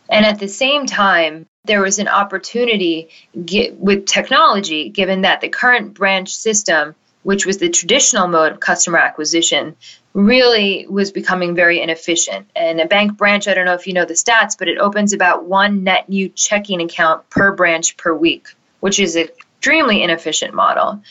And 0.10 0.25
at 0.25 0.39
the 0.39 0.48
same 0.48 0.86
time, 0.86 1.48
there 1.65 1.81
was 1.81 2.00
an 2.00 2.08
opportunity 2.08 3.10
get, 3.46 3.77
with 3.77 4.05
technology, 4.05 4.89
given 4.89 5.22
that 5.22 5.41
the 5.41 5.50
current 5.50 5.93
branch 5.93 6.36
system, 6.36 6.96
which 7.24 7.46
was 7.46 7.58
the 7.58 7.70
traditional 7.70 8.27
mode 8.27 8.51
of 8.51 8.60
customer 8.60 8.98
acquisition, 8.98 9.75
really 10.13 10.86
was 10.88 11.12
becoming 11.12 11.55
very 11.55 11.81
inefficient. 11.81 12.50
And 12.55 12.81
a 12.81 12.88
bank 12.88 13.17
branch, 13.17 13.48
I 13.48 13.53
don't 13.53 13.65
know 13.65 13.75
if 13.75 13.88
you 13.88 13.93
know 13.93 14.05
the 14.05 14.15
stats, 14.15 14.58
but 14.58 14.67
it 14.67 14.79
opens 14.79 15.13
about 15.13 15.46
one 15.46 15.84
net 15.84 16.10
new 16.10 16.29
checking 16.29 16.81
account 16.81 17.29
per 17.29 17.53
branch 17.53 17.96
per 17.96 18.13
week, 18.13 18.48
which 18.79 19.00
is 19.00 19.15
an 19.15 19.29
extremely 19.58 20.03
inefficient 20.03 20.53
model. 20.53 21.01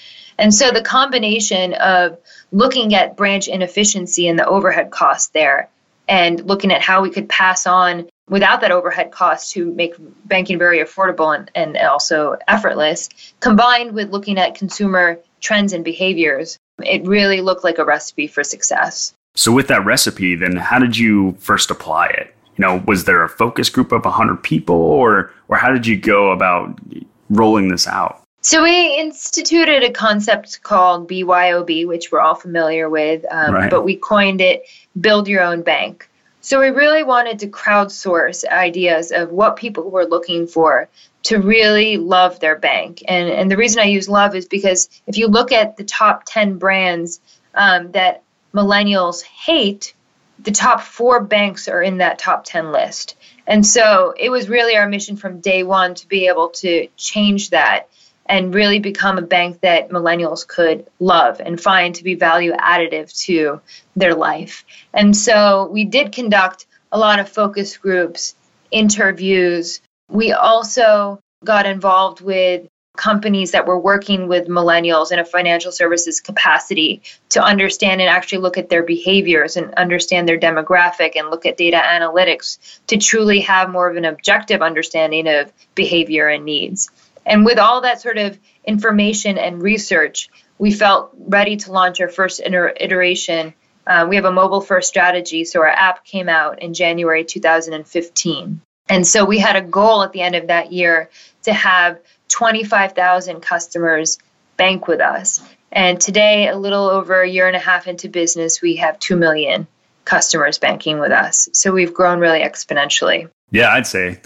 And 0.40 0.54
so 0.54 0.70
the 0.70 0.80
combination 0.80 1.74
of 1.74 2.18
looking 2.50 2.94
at 2.94 3.14
branch 3.14 3.46
inefficiency 3.46 4.26
and 4.26 4.38
the 4.38 4.46
overhead 4.46 4.90
costs 4.90 5.28
there 5.28 5.68
and 6.08 6.42
looking 6.46 6.72
at 6.72 6.80
how 6.80 7.02
we 7.02 7.10
could 7.10 7.28
pass 7.28 7.66
on 7.66 8.08
without 8.30 8.62
that 8.62 8.70
overhead 8.70 9.10
cost 9.10 9.52
to 9.52 9.70
make 9.74 9.94
banking 10.24 10.58
very 10.58 10.78
affordable 10.78 11.36
and, 11.36 11.50
and 11.54 11.76
also 11.76 12.36
effortless, 12.48 13.10
combined 13.40 13.92
with 13.92 14.10
looking 14.10 14.38
at 14.38 14.54
consumer 14.54 15.20
trends 15.40 15.74
and 15.74 15.84
behaviors, 15.84 16.58
it 16.78 17.04
really 17.04 17.42
looked 17.42 17.62
like 17.62 17.78
a 17.78 17.84
recipe 17.84 18.26
for 18.26 18.42
success. 18.42 19.12
So, 19.34 19.52
with 19.52 19.68
that 19.68 19.84
recipe, 19.84 20.36
then 20.36 20.56
how 20.56 20.78
did 20.78 20.96
you 20.96 21.32
first 21.38 21.70
apply 21.70 22.06
it? 22.08 22.34
You 22.56 22.62
know, 22.62 22.82
was 22.86 23.04
there 23.04 23.22
a 23.22 23.28
focus 23.28 23.68
group 23.68 23.92
of 23.92 24.04
100 24.04 24.42
people, 24.42 24.76
or, 24.76 25.32
or 25.48 25.56
how 25.56 25.70
did 25.70 25.86
you 25.86 25.96
go 25.96 26.30
about 26.30 26.80
rolling 27.28 27.68
this 27.68 27.86
out? 27.86 28.19
So, 28.42 28.62
we 28.62 28.98
instituted 28.98 29.82
a 29.82 29.92
concept 29.92 30.62
called 30.62 31.08
BYOB, 31.08 31.86
which 31.86 32.10
we're 32.10 32.20
all 32.20 32.34
familiar 32.34 32.88
with, 32.88 33.24
um, 33.30 33.54
right. 33.54 33.70
but 33.70 33.82
we 33.82 33.96
coined 33.96 34.40
it 34.40 34.64
Build 34.98 35.28
Your 35.28 35.42
Own 35.42 35.62
Bank. 35.62 36.10
So 36.40 36.58
we 36.58 36.68
really 36.68 37.02
wanted 37.02 37.40
to 37.40 37.48
crowdsource 37.48 38.46
ideas 38.48 39.12
of 39.12 39.30
what 39.30 39.56
people 39.56 39.90
were 39.90 40.06
looking 40.06 40.46
for 40.46 40.88
to 41.24 41.38
really 41.38 41.98
love 41.98 42.40
their 42.40 42.56
bank. 42.56 43.02
And, 43.06 43.28
and 43.28 43.50
the 43.50 43.58
reason 43.58 43.80
I 43.80 43.86
use 43.86 44.08
love 44.08 44.34
is 44.34 44.46
because 44.46 44.88
if 45.06 45.18
you 45.18 45.28
look 45.28 45.52
at 45.52 45.76
the 45.76 45.84
top 45.84 46.22
10 46.24 46.56
brands 46.56 47.20
um, 47.54 47.92
that 47.92 48.22
millennials 48.54 49.22
hate, 49.22 49.94
the 50.38 50.50
top 50.50 50.80
four 50.80 51.20
banks 51.20 51.68
are 51.68 51.82
in 51.82 51.98
that 51.98 52.18
top 52.18 52.44
10 52.44 52.72
list. 52.72 53.16
And 53.46 53.66
so 53.66 54.14
it 54.16 54.30
was 54.30 54.48
really 54.48 54.76
our 54.76 54.88
mission 54.88 55.16
from 55.16 55.40
day 55.40 55.62
one 55.62 55.94
to 55.96 56.08
be 56.08 56.28
able 56.28 56.48
to 56.50 56.88
change 56.96 57.50
that 57.50 57.88
and 58.30 58.54
really 58.54 58.78
become 58.78 59.18
a 59.18 59.22
bank 59.22 59.60
that 59.60 59.90
millennials 59.90 60.46
could 60.46 60.86
love 61.00 61.40
and 61.40 61.60
find 61.60 61.96
to 61.96 62.04
be 62.04 62.14
value 62.14 62.52
additive 62.52 63.12
to 63.24 63.60
their 63.96 64.14
life. 64.14 64.64
And 64.94 65.16
so 65.16 65.66
we 65.66 65.84
did 65.84 66.12
conduct 66.12 66.66
a 66.92 66.98
lot 66.98 67.18
of 67.18 67.28
focus 67.28 67.76
groups, 67.76 68.36
interviews. 68.70 69.80
We 70.08 70.32
also 70.32 71.18
got 71.44 71.66
involved 71.66 72.20
with 72.20 72.68
companies 72.96 73.52
that 73.52 73.66
were 73.66 73.78
working 73.78 74.28
with 74.28 74.46
millennials 74.46 75.10
in 75.10 75.18
a 75.18 75.24
financial 75.24 75.72
services 75.72 76.20
capacity 76.20 77.02
to 77.30 77.42
understand 77.42 78.00
and 78.00 78.10
actually 78.10 78.38
look 78.38 78.58
at 78.58 78.68
their 78.68 78.82
behaviors 78.82 79.56
and 79.56 79.74
understand 79.74 80.28
their 80.28 80.38
demographic 80.38 81.16
and 81.16 81.30
look 81.30 81.46
at 81.46 81.56
data 81.56 81.80
analytics 81.82 82.58
to 82.86 82.96
truly 82.96 83.40
have 83.40 83.70
more 83.70 83.88
of 83.90 83.96
an 83.96 84.04
objective 84.04 84.60
understanding 84.60 85.26
of 85.26 85.52
behavior 85.74 86.28
and 86.28 86.44
needs. 86.44 86.90
And 87.30 87.44
with 87.44 87.60
all 87.60 87.82
that 87.82 88.00
sort 88.00 88.18
of 88.18 88.36
information 88.64 89.38
and 89.38 89.62
research, 89.62 90.28
we 90.58 90.72
felt 90.72 91.12
ready 91.16 91.56
to 91.58 91.70
launch 91.70 92.00
our 92.00 92.08
first 92.08 92.40
iteration. 92.44 93.54
Uh, 93.86 94.06
we 94.10 94.16
have 94.16 94.24
a 94.24 94.32
mobile 94.32 94.60
first 94.60 94.88
strategy, 94.88 95.44
so 95.44 95.60
our 95.60 95.68
app 95.68 96.04
came 96.04 96.28
out 96.28 96.60
in 96.60 96.74
January 96.74 97.24
2015. 97.24 98.60
And 98.88 99.06
so 99.06 99.24
we 99.24 99.38
had 99.38 99.54
a 99.54 99.62
goal 99.62 100.02
at 100.02 100.12
the 100.12 100.22
end 100.22 100.34
of 100.34 100.48
that 100.48 100.72
year 100.72 101.08
to 101.44 101.52
have 101.52 102.00
25,000 102.30 103.40
customers 103.40 104.18
bank 104.56 104.88
with 104.88 105.00
us. 105.00 105.40
And 105.70 106.00
today, 106.00 106.48
a 106.48 106.56
little 106.56 106.88
over 106.88 107.22
a 107.22 107.28
year 107.28 107.46
and 107.46 107.54
a 107.54 107.60
half 107.60 107.86
into 107.86 108.08
business, 108.08 108.60
we 108.60 108.76
have 108.76 108.98
2 108.98 109.14
million 109.14 109.68
customers 110.04 110.58
banking 110.58 110.98
with 110.98 111.12
us. 111.12 111.48
So 111.52 111.70
we've 111.70 111.94
grown 111.94 112.18
really 112.18 112.40
exponentially. 112.40 113.30
Yeah, 113.52 113.72
I'd 113.72 113.86
say. 113.86 114.20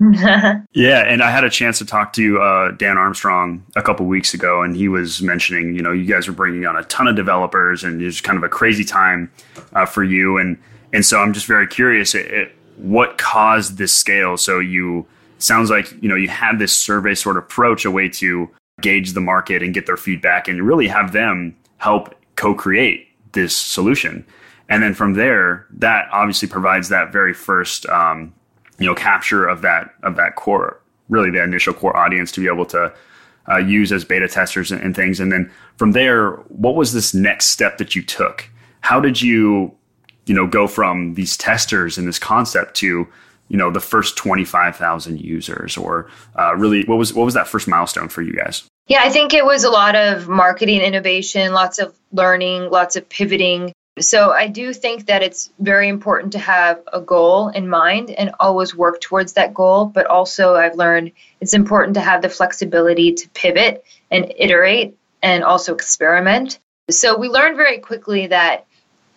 yeah, 0.72 1.04
and 1.06 1.22
I 1.22 1.30
had 1.30 1.44
a 1.44 1.50
chance 1.50 1.78
to 1.78 1.84
talk 1.84 2.12
to 2.14 2.40
uh, 2.40 2.70
Dan 2.72 2.98
Armstrong 2.98 3.64
a 3.76 3.82
couple 3.82 4.06
weeks 4.06 4.34
ago, 4.34 4.62
and 4.62 4.74
he 4.74 4.88
was 4.88 5.22
mentioning, 5.22 5.76
you 5.76 5.82
know, 5.82 5.92
you 5.92 6.04
guys 6.04 6.26
are 6.26 6.32
bringing 6.32 6.66
on 6.66 6.76
a 6.76 6.82
ton 6.84 7.06
of 7.06 7.14
developers, 7.14 7.84
and 7.84 8.02
it's 8.02 8.20
kind 8.20 8.36
of 8.36 8.42
a 8.42 8.48
crazy 8.48 8.84
time 8.84 9.30
uh, 9.74 9.86
for 9.86 10.02
you, 10.02 10.38
and 10.38 10.58
and 10.92 11.04
so 11.04 11.20
I'm 11.20 11.32
just 11.32 11.46
very 11.46 11.66
curious, 11.66 12.14
it, 12.14 12.26
it, 12.26 12.52
what 12.76 13.18
caused 13.18 13.78
this 13.78 13.92
scale? 13.92 14.36
So 14.36 14.58
you 14.58 15.06
sounds 15.38 15.70
like 15.70 15.92
you 16.02 16.08
know 16.08 16.16
you 16.16 16.28
had 16.28 16.58
this 16.58 16.76
survey 16.76 17.14
sort 17.14 17.36
of 17.36 17.44
approach, 17.44 17.84
a 17.84 17.90
way 17.92 18.08
to 18.08 18.50
gauge 18.80 19.12
the 19.12 19.20
market 19.20 19.62
and 19.62 19.72
get 19.72 19.86
their 19.86 19.96
feedback, 19.96 20.48
and 20.48 20.60
really 20.62 20.88
have 20.88 21.12
them 21.12 21.56
help 21.76 22.12
co-create 22.34 23.06
this 23.32 23.54
solution. 23.54 24.26
And 24.68 24.82
then 24.82 24.94
from 24.94 25.14
there, 25.14 25.66
that 25.70 26.08
obviously 26.10 26.48
provides 26.48 26.88
that 26.88 27.12
very 27.12 27.34
first 27.34 27.86
um, 27.86 28.32
you 28.78 28.86
know 28.86 28.94
capture 28.94 29.46
of 29.46 29.62
that 29.62 29.94
of 30.02 30.16
that 30.16 30.36
core 30.36 30.80
really 31.08 31.30
the 31.30 31.42
initial 31.42 31.74
core 31.74 31.96
audience 31.96 32.32
to 32.32 32.40
be 32.40 32.46
able 32.46 32.66
to 32.66 32.92
uh, 33.48 33.58
use 33.58 33.92
as 33.92 34.04
beta 34.04 34.28
testers 34.28 34.72
and, 34.72 34.80
and, 34.80 34.96
things. 34.96 35.20
And 35.20 35.30
then 35.30 35.50
from 35.76 35.92
there 35.92 36.32
what 36.48 36.76
was 36.76 36.92
this 36.92 37.12
next 37.12 37.48
step 37.48 37.78
that 37.78 37.94
you 37.94 38.02
took? 38.02 38.48
How 38.80 39.00
did 39.00 39.20
you 39.20 39.74
you 40.26 40.34
know 40.34 40.46
go 40.46 40.66
from 40.66 41.14
these 41.14 41.36
testers 41.36 41.98
and 41.98 42.08
this 42.08 42.18
concept 42.18 42.74
to 42.76 43.06
you 43.48 43.58
know 43.58 43.70
the 43.70 43.80
first 43.80 44.16
25,000 44.16 45.20
users 45.20 45.76
or 45.76 46.08
uh, 46.38 46.54
really 46.56 46.84
what 46.84 46.96
was 46.96 47.12
what 47.12 47.24
was 47.24 47.34
that 47.34 47.46
first 47.46 47.68
milestone 47.68 48.08
for 48.08 48.22
you 48.22 48.32
guys? 48.32 48.64
Yeah 48.86 49.00
i 49.02 49.10
think 49.10 49.34
it 49.34 49.44
was 49.44 49.64
a 49.64 49.70
lot 49.70 49.94
of 49.94 50.28
marketing 50.28 50.80
innovation 50.80 51.52
lots 51.52 51.78
of 51.78 51.94
learning 52.12 52.70
lots 52.70 52.96
of 52.96 53.06
pivoting 53.08 53.72
so 54.00 54.32
I 54.32 54.48
do 54.48 54.72
think 54.72 55.06
that 55.06 55.22
it's 55.22 55.50
very 55.60 55.88
important 55.88 56.32
to 56.32 56.38
have 56.40 56.82
a 56.92 57.00
goal 57.00 57.48
in 57.48 57.68
mind 57.68 58.10
and 58.10 58.32
always 58.40 58.74
work 58.74 59.00
towards 59.00 59.34
that 59.34 59.54
goal. 59.54 59.86
But 59.86 60.06
also, 60.06 60.56
I've 60.56 60.74
learned 60.74 61.12
it's 61.40 61.54
important 61.54 61.94
to 61.94 62.00
have 62.00 62.20
the 62.20 62.28
flexibility 62.28 63.12
to 63.12 63.28
pivot 63.30 63.84
and 64.10 64.32
iterate 64.36 64.96
and 65.22 65.44
also 65.44 65.74
experiment. 65.74 66.58
So 66.90 67.16
we 67.16 67.28
learned 67.28 67.56
very 67.56 67.78
quickly 67.78 68.26
that 68.26 68.66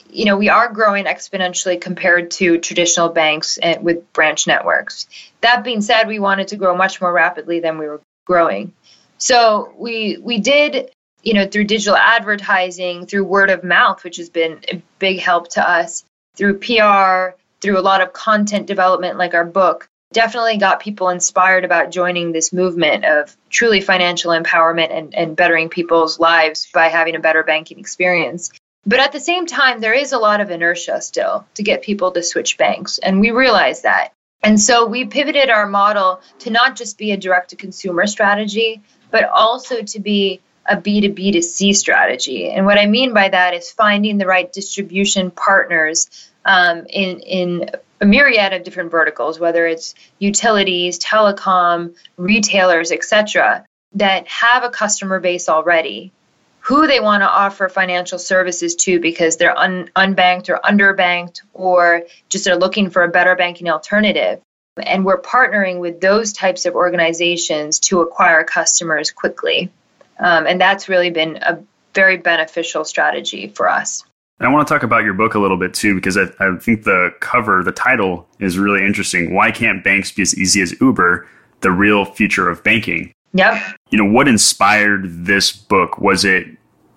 you 0.10 0.26
know 0.26 0.38
we 0.38 0.50
are 0.50 0.72
growing 0.72 1.06
exponentially 1.06 1.82
compared 1.82 2.32
to 2.32 2.60
traditional 2.60 3.10
banks 3.10 3.58
and 3.58 3.84
with 3.84 4.14
branch 4.14 4.46
networks. 4.46 5.08
That 5.42 5.64
being 5.64 5.82
said, 5.82 6.08
we 6.08 6.20
wanted 6.20 6.50
to 6.50 6.56
grow 6.56 6.78
much 6.78 7.02
more 7.02 7.12
rapidly 7.12 7.60
than 7.60 7.80
we 7.80 7.88
were 7.88 8.02
growing. 8.26 8.74
So 9.18 9.74
we 9.76 10.20
we 10.22 10.40
did 10.40 10.92
you 11.28 11.34
know, 11.34 11.46
through 11.46 11.66
digital 11.66 11.98
advertising, 11.98 13.06
through 13.06 13.26
word 13.26 13.50
of 13.50 13.62
mouth, 13.62 14.02
which 14.06 14.16
has 14.16 14.30
been 14.30 14.62
a 14.72 14.82
big 14.98 15.20
help 15.20 15.50
to 15.50 15.70
us, 15.70 16.06
through 16.38 16.58
PR, 16.58 17.36
through 17.60 17.78
a 17.78 17.82
lot 17.82 18.00
of 18.00 18.14
content 18.14 18.66
development 18.66 19.18
like 19.18 19.34
our 19.34 19.44
book, 19.44 19.90
definitely 20.14 20.56
got 20.58 20.80
people 20.80 21.10
inspired 21.10 21.66
about 21.66 21.92
joining 21.92 22.32
this 22.32 22.54
movement 22.54 23.04
of 23.04 23.36
truly 23.50 23.82
financial 23.82 24.32
empowerment 24.32 24.90
and, 24.90 25.14
and 25.16 25.36
bettering 25.36 25.68
people's 25.68 26.18
lives 26.18 26.70
by 26.74 26.88
having 26.88 27.18
a 27.18 27.20
better 27.20 27.44
banking 27.44 27.78
experience. 27.78 28.50
But 28.86 29.02
at 29.02 29.12
the 29.12 29.20
same 29.20 29.48
time, 29.48 29.82
there 29.82 29.94
is 29.94 30.14
a 30.14 30.20
lot 30.20 30.40
of 30.40 30.50
inertia 30.50 31.02
still 31.02 31.46
to 31.56 31.62
get 31.62 31.82
people 31.82 32.12
to 32.12 32.24
switch 32.24 32.58
banks. 32.58 33.00
And 33.00 33.20
we 33.20 33.32
realize 33.32 33.82
that. 33.82 34.14
And 34.44 34.58
so 34.62 34.86
we 34.86 35.04
pivoted 35.04 35.50
our 35.50 35.68
model 35.68 36.22
to 36.40 36.52
not 36.52 36.78
just 36.78 36.98
be 36.98 37.12
a 37.12 37.18
direct 37.18 37.50
to 37.50 37.58
consumer 37.58 38.08
strategy, 38.08 38.82
but 39.12 39.26
also 39.26 39.82
to 39.82 40.00
be 40.00 40.40
a 40.68 40.76
B2B 40.76 41.34
to 41.34 41.42
C 41.42 41.74
strategy. 41.74 42.50
And 42.50 42.66
what 42.66 42.78
I 42.78 42.86
mean 42.86 43.14
by 43.14 43.30
that 43.30 43.54
is 43.54 43.72
finding 43.72 44.18
the 44.18 44.26
right 44.26 44.52
distribution 44.52 45.32
partners 45.32 46.30
um, 46.46 46.86
in, 46.90 47.20
in 47.22 47.70
a 48.02 48.06
myriad 48.06 48.54
of 48.54 48.64
different 48.64 48.92
verticals, 48.92 49.40
whether 49.40 49.66
it's 49.66 49.96
utilities, 50.20 51.00
telecom, 51.00 51.96
retailers, 52.18 52.92
etc., 52.92 53.66
that 53.94 54.28
have 54.28 54.64
a 54.64 54.70
customer 54.70 55.20
base 55.20 55.50
already, 55.50 56.12
who 56.60 56.86
they 56.86 57.00
want 57.00 57.22
to 57.24 57.30
offer 57.30 57.70
financial 57.70 58.20
services 58.20 58.76
to 58.76 59.00
because 59.00 59.38
they're 59.38 59.58
un- 59.58 59.90
unbanked 59.96 60.50
or 60.50 60.60
underbanked 60.64 61.42
or 61.54 62.04
just 62.30 62.48
are 62.48 62.58
looking 62.58 62.90
for 62.90 63.04
a 63.04 63.10
better 63.10 63.36
banking 63.36 63.70
alternative. 63.70 64.42
And 64.78 65.06
we're 65.06 65.22
partnering 65.22 65.80
with 65.80 66.02
those 66.02 66.34
types 66.34 66.66
of 66.66 66.76
organizations 66.76 67.80
to 67.80 68.02
acquire 68.02 68.44
customers 68.44 69.12
quickly. 69.12 69.72
Um, 70.20 70.48
and 70.48 70.60
that's 70.60 70.90
really 70.90 71.10
been 71.10 71.38
a 71.38 71.60
very 71.94 72.18
beneficial 72.18 72.84
strategy 72.84 73.48
for 73.48 73.70
us. 73.70 74.04
And 74.40 74.48
I 74.48 74.52
want 74.52 74.68
to 74.68 74.74
talk 74.74 74.84
about 74.84 75.04
your 75.04 75.14
book 75.14 75.34
a 75.34 75.40
little 75.40 75.58
bit 75.58 75.74
too, 75.74 75.96
because 75.96 76.18
I, 76.18 76.26
I 76.40 76.56
think 76.58 76.84
the 76.84 77.12
cover, 77.20 77.64
the 77.64 77.72
title 77.72 78.28
is 78.40 78.58
really 78.58 78.86
interesting. 78.86 79.34
Why 79.34 79.52
can't 79.52 79.84
banks 79.84 80.12
be 80.12 80.22
as 80.22 80.38
easy 80.38 80.62
as 80.62 80.80
Uber? 80.80 81.28
The 81.62 81.72
real 81.72 82.06
future 82.06 82.48
of 82.50 82.64
banking. 82.64 83.12
Yep. 83.34 83.62
You 83.90 83.98
know, 83.98 84.12
what 84.12 84.28
inspired 84.28 85.26
this 85.26 85.52
book? 85.52 85.98
Was 85.98 86.24
it 86.24 86.46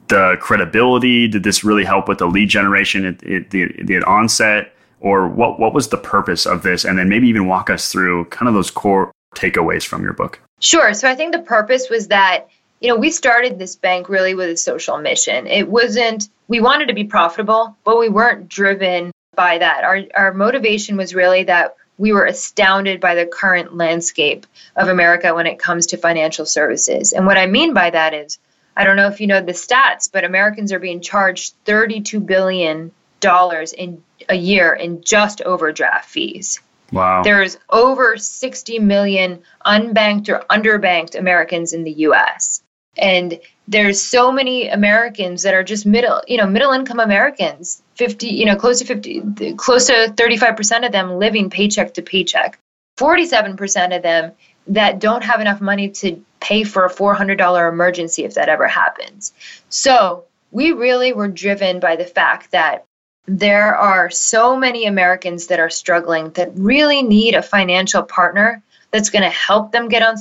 the 0.09 0.37
credibility? 0.39 1.29
Did 1.29 1.43
this 1.43 1.65
really 1.65 1.85
help 1.85 2.09
with 2.09 2.19
the 2.19 2.27
lead 2.27 2.51
generation 2.51 3.07
at, 3.07 3.25
at 3.25 3.51
the, 3.51 3.73
the 3.83 4.03
onset? 4.05 4.75
Or 5.01 5.27
what, 5.27 5.59
what 5.59 5.73
was 5.73 5.89
the 5.89 5.97
purpose 5.97 6.45
of 6.45 6.63
this? 6.63 6.85
And 6.85 6.99
then 6.99 7.09
maybe 7.09 7.27
even 7.29 7.47
walk 7.47 7.71
us 7.71 7.91
through 7.91 8.27
kind 8.27 8.49
of 8.49 8.55
those 8.55 8.71
core 8.71 9.13
takeaways 9.35 9.87
from 9.87 10.03
your 10.03 10.13
book. 10.13 10.41
Sure. 10.61 10.93
So 10.93 11.09
I 11.09 11.15
think 11.15 11.33
the 11.33 11.39
purpose 11.39 11.89
was 11.89 12.09
that 12.09 12.49
you 12.81 12.89
know, 12.89 12.97
we 12.97 13.11
started 13.11 13.59
this 13.59 13.77
bank 13.77 14.09
really 14.09 14.35
with 14.35 14.49
a 14.49 14.57
social 14.57 14.99
mission. 14.99 15.47
It 15.47 15.69
wasn't, 15.69 16.29
we 16.49 16.61
wanted 16.61 16.89
to 16.89 16.95
be 16.95 17.05
profitable, 17.05 17.77
but 17.85 17.99
we 17.99 18.09
weren't 18.09 18.49
driven 18.49 19.13
by 19.37 19.59
that. 19.59 19.85
Our, 19.85 20.03
our 20.17 20.33
motivation 20.33 20.97
was 20.97 21.15
really 21.15 21.45
that 21.45 21.77
we 21.99 22.13
were 22.13 22.25
astounded 22.25 22.99
by 22.99 23.15
the 23.15 23.27
current 23.27 23.77
landscape 23.77 24.47
of 24.75 24.89
America 24.89 25.35
when 25.35 25.47
it 25.47 25.59
comes 25.59 25.89
to 25.89 25.99
financial 25.99 26.47
services. 26.47 27.13
And 27.13 27.27
what 27.27 27.37
I 27.37 27.47
mean 27.47 27.75
by 27.75 27.91
that 27.91 28.15
is, 28.15 28.39
I 28.75 28.85
don't 28.85 28.97
know 28.97 29.09
if 29.09 29.21
you 29.21 29.27
know 29.27 29.43
the 29.43 29.53
stats, 29.53 30.11
but 30.11 30.25
Americans 30.25 30.73
are 30.73 30.79
being 30.79 31.03
charged 31.03 31.55
$32 31.67 32.25
billion 32.25 32.93
in 33.77 34.03
a 34.31 34.35
year 34.35 34.73
in 34.73 35.03
just 35.03 35.43
overdraft 35.43 36.09
fees. 36.09 36.61
Wow. 36.91 37.23
There's 37.23 37.59
over 37.69 38.17
60 38.17 38.79
million 38.79 39.43
unbanked 39.67 40.31
or 40.31 40.47
underbanked 40.49 41.19
Americans 41.19 41.75
in 41.75 41.85
the 41.85 41.93
US 41.93 42.63
and 42.97 43.39
there's 43.69 44.03
so 44.03 44.33
many 44.33 44.69
americans 44.69 45.43
that 45.43 45.55
are 45.55 45.63
just 45.63 45.87
middle 45.87 46.23
you 46.27 46.37
know 46.37 46.47
middle 46.47 46.73
income 46.73 47.01
americans 47.01 47.83
50 48.01 48.29
you 48.29 48.47
know 48.47 48.57
close 48.57 48.79
to 48.79 48.87
50 48.87 49.55
close 49.57 49.89
to 49.89 49.93
35% 49.93 50.87
of 50.87 50.93
them 50.93 51.19
living 51.19 51.51
paycheck 51.51 51.93
to 51.95 52.03
paycheck. 52.03 52.59
47% 52.99 53.95
of 53.95 54.03
them 54.03 54.33
that 54.69 55.01
don't 55.01 55.23
have 55.23 55.43
enough 55.43 55.61
money 55.61 55.91
to 55.91 56.25
pay 56.41 56.65
for 56.65 56.87
a 56.87 56.91
$400 56.91 57.69
emergency 57.69 58.25
if 58.25 58.35
that 58.35 58.49
ever 58.49 58.67
happens. 58.67 59.35
So 59.69 60.25
we 60.51 60.73
really 60.73 61.13
were 61.13 61.29
driven 61.29 61.79
by 61.79 61.97
the 61.97 62.07
fact 62.07 62.53
that 62.53 62.87
there 63.27 63.77
are 63.77 64.09
so 64.09 64.57
many 64.57 64.87
americans 64.87 65.49
that 65.49 65.61
are 65.61 65.69
struggling 65.69 66.31
that 66.31 66.51
really 66.55 67.03
need 67.03 67.35
a 67.35 67.43
financial 67.43 68.03
partner 68.03 68.63
that's 68.91 69.11
going 69.11 69.23
to 69.23 69.31
help 69.31 69.73
them 69.73 69.89
get 69.89 70.03
on 70.03 70.17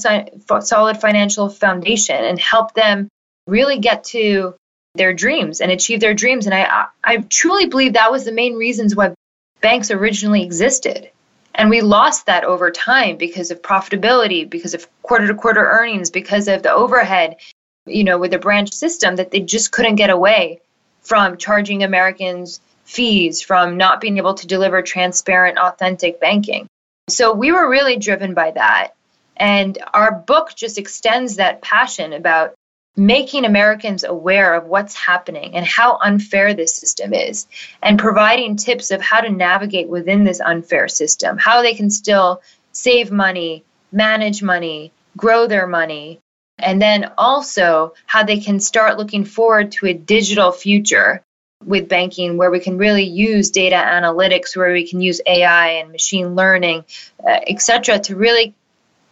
solid 0.62 1.02
financial 1.02 1.50
foundation 1.50 2.24
and 2.24 2.40
help 2.40 2.74
them 2.74 3.10
really 3.48 3.80
get 3.80 4.04
to 4.06 4.56
their 4.96 5.14
dreams 5.14 5.62
and 5.62 5.72
achieve 5.72 6.00
their 6.00 6.14
dreams. 6.14 6.46
And 6.46 6.54
I, 6.54 6.86
I 7.04 7.18
truly 7.18 7.68
believe 7.68 7.94
that 7.94 8.12
was 8.12 8.26
the 8.26 8.32
main 8.32 8.56
reasons 8.56 8.96
why 8.96 9.14
banks 9.62 9.92
originally 9.92 10.44
existed. 10.44 11.10
And 11.56 11.70
we 11.70 11.82
lost 11.82 12.28
that 12.28 12.44
over 12.44 12.72
time 12.72 13.18
because 13.18 13.52
of 13.52 13.62
profitability, 13.62 14.50
because 14.50 14.74
of 14.74 14.88
quarter 15.02 15.28
to 15.28 15.36
quarter 15.36 15.66
earnings, 15.66 16.12
because 16.12 16.48
of 16.48 16.64
the 16.64 16.72
overhead, 16.72 17.38
you 17.86 18.04
know, 18.04 18.18
with 18.18 18.32
the 18.32 18.40
branch 18.40 18.72
system 18.72 19.16
that 19.18 19.32
they 19.32 19.42
just 19.42 19.72
couldn't 19.72 19.96
get 19.96 20.10
away 20.10 20.62
from 21.02 21.38
charging 21.38 21.84
Americans 21.84 22.62
fees, 22.86 23.42
from 23.42 23.78
not 23.78 24.00
being 24.00 24.18
able 24.18 24.36
to 24.36 24.48
deliver 24.48 24.82
transparent, 24.82 25.58
authentic 25.58 26.20
banking. 26.20 26.68
So 27.10 27.34
we 27.34 27.52
were 27.52 27.70
really 27.70 27.98
driven 27.98 28.34
by 28.34 28.52
that. 28.52 28.90
And 29.38 29.78
our 29.94 30.12
book 30.12 30.54
just 30.56 30.78
extends 30.78 31.38
that 31.38 31.62
passion 31.62 32.14
about 32.14 32.56
making 32.98 33.46
Americans 33.46 34.04
aware 34.04 34.56
of 34.56 34.66
what's 34.66 34.94
happening 34.94 35.56
and 35.56 35.66
how 35.66 35.98
unfair 36.02 36.54
this 36.54 36.76
system 36.76 37.14
is, 37.14 37.48
and 37.82 37.98
providing 37.98 38.58
tips 38.58 38.92
of 38.92 39.02
how 39.02 39.22
to 39.22 39.30
navigate 39.30 39.88
within 39.88 40.26
this 40.26 40.42
unfair 40.42 40.88
system, 40.90 41.38
how 41.38 41.62
they 41.62 41.74
can 41.74 41.90
still 41.90 42.42
save 42.74 43.12
money, 43.12 43.64
manage 43.92 44.44
money, 44.44 44.92
grow 45.16 45.48
their 45.48 45.68
money, 45.68 46.20
and 46.58 46.82
then 46.82 47.12
also 47.18 47.94
how 48.06 48.24
they 48.24 48.40
can 48.40 48.60
start 48.60 48.98
looking 48.98 49.24
forward 49.24 49.72
to 49.72 49.86
a 49.88 49.94
digital 49.94 50.52
future 50.52 51.24
with 51.66 51.90
banking 51.90 52.38
where 52.38 52.52
we 52.52 52.60
can 52.60 52.78
really 52.78 53.04
use 53.04 53.52
data 53.52 53.76
analytics 53.76 54.56
where 54.56 54.72
we 54.72 54.88
can 54.88 55.02
use 55.02 55.20
ai 55.26 55.70
and 55.72 55.92
machine 55.92 56.34
learning 56.34 56.86
uh, 57.28 57.40
etc 57.48 58.00
to 58.00 58.16
really 58.16 58.56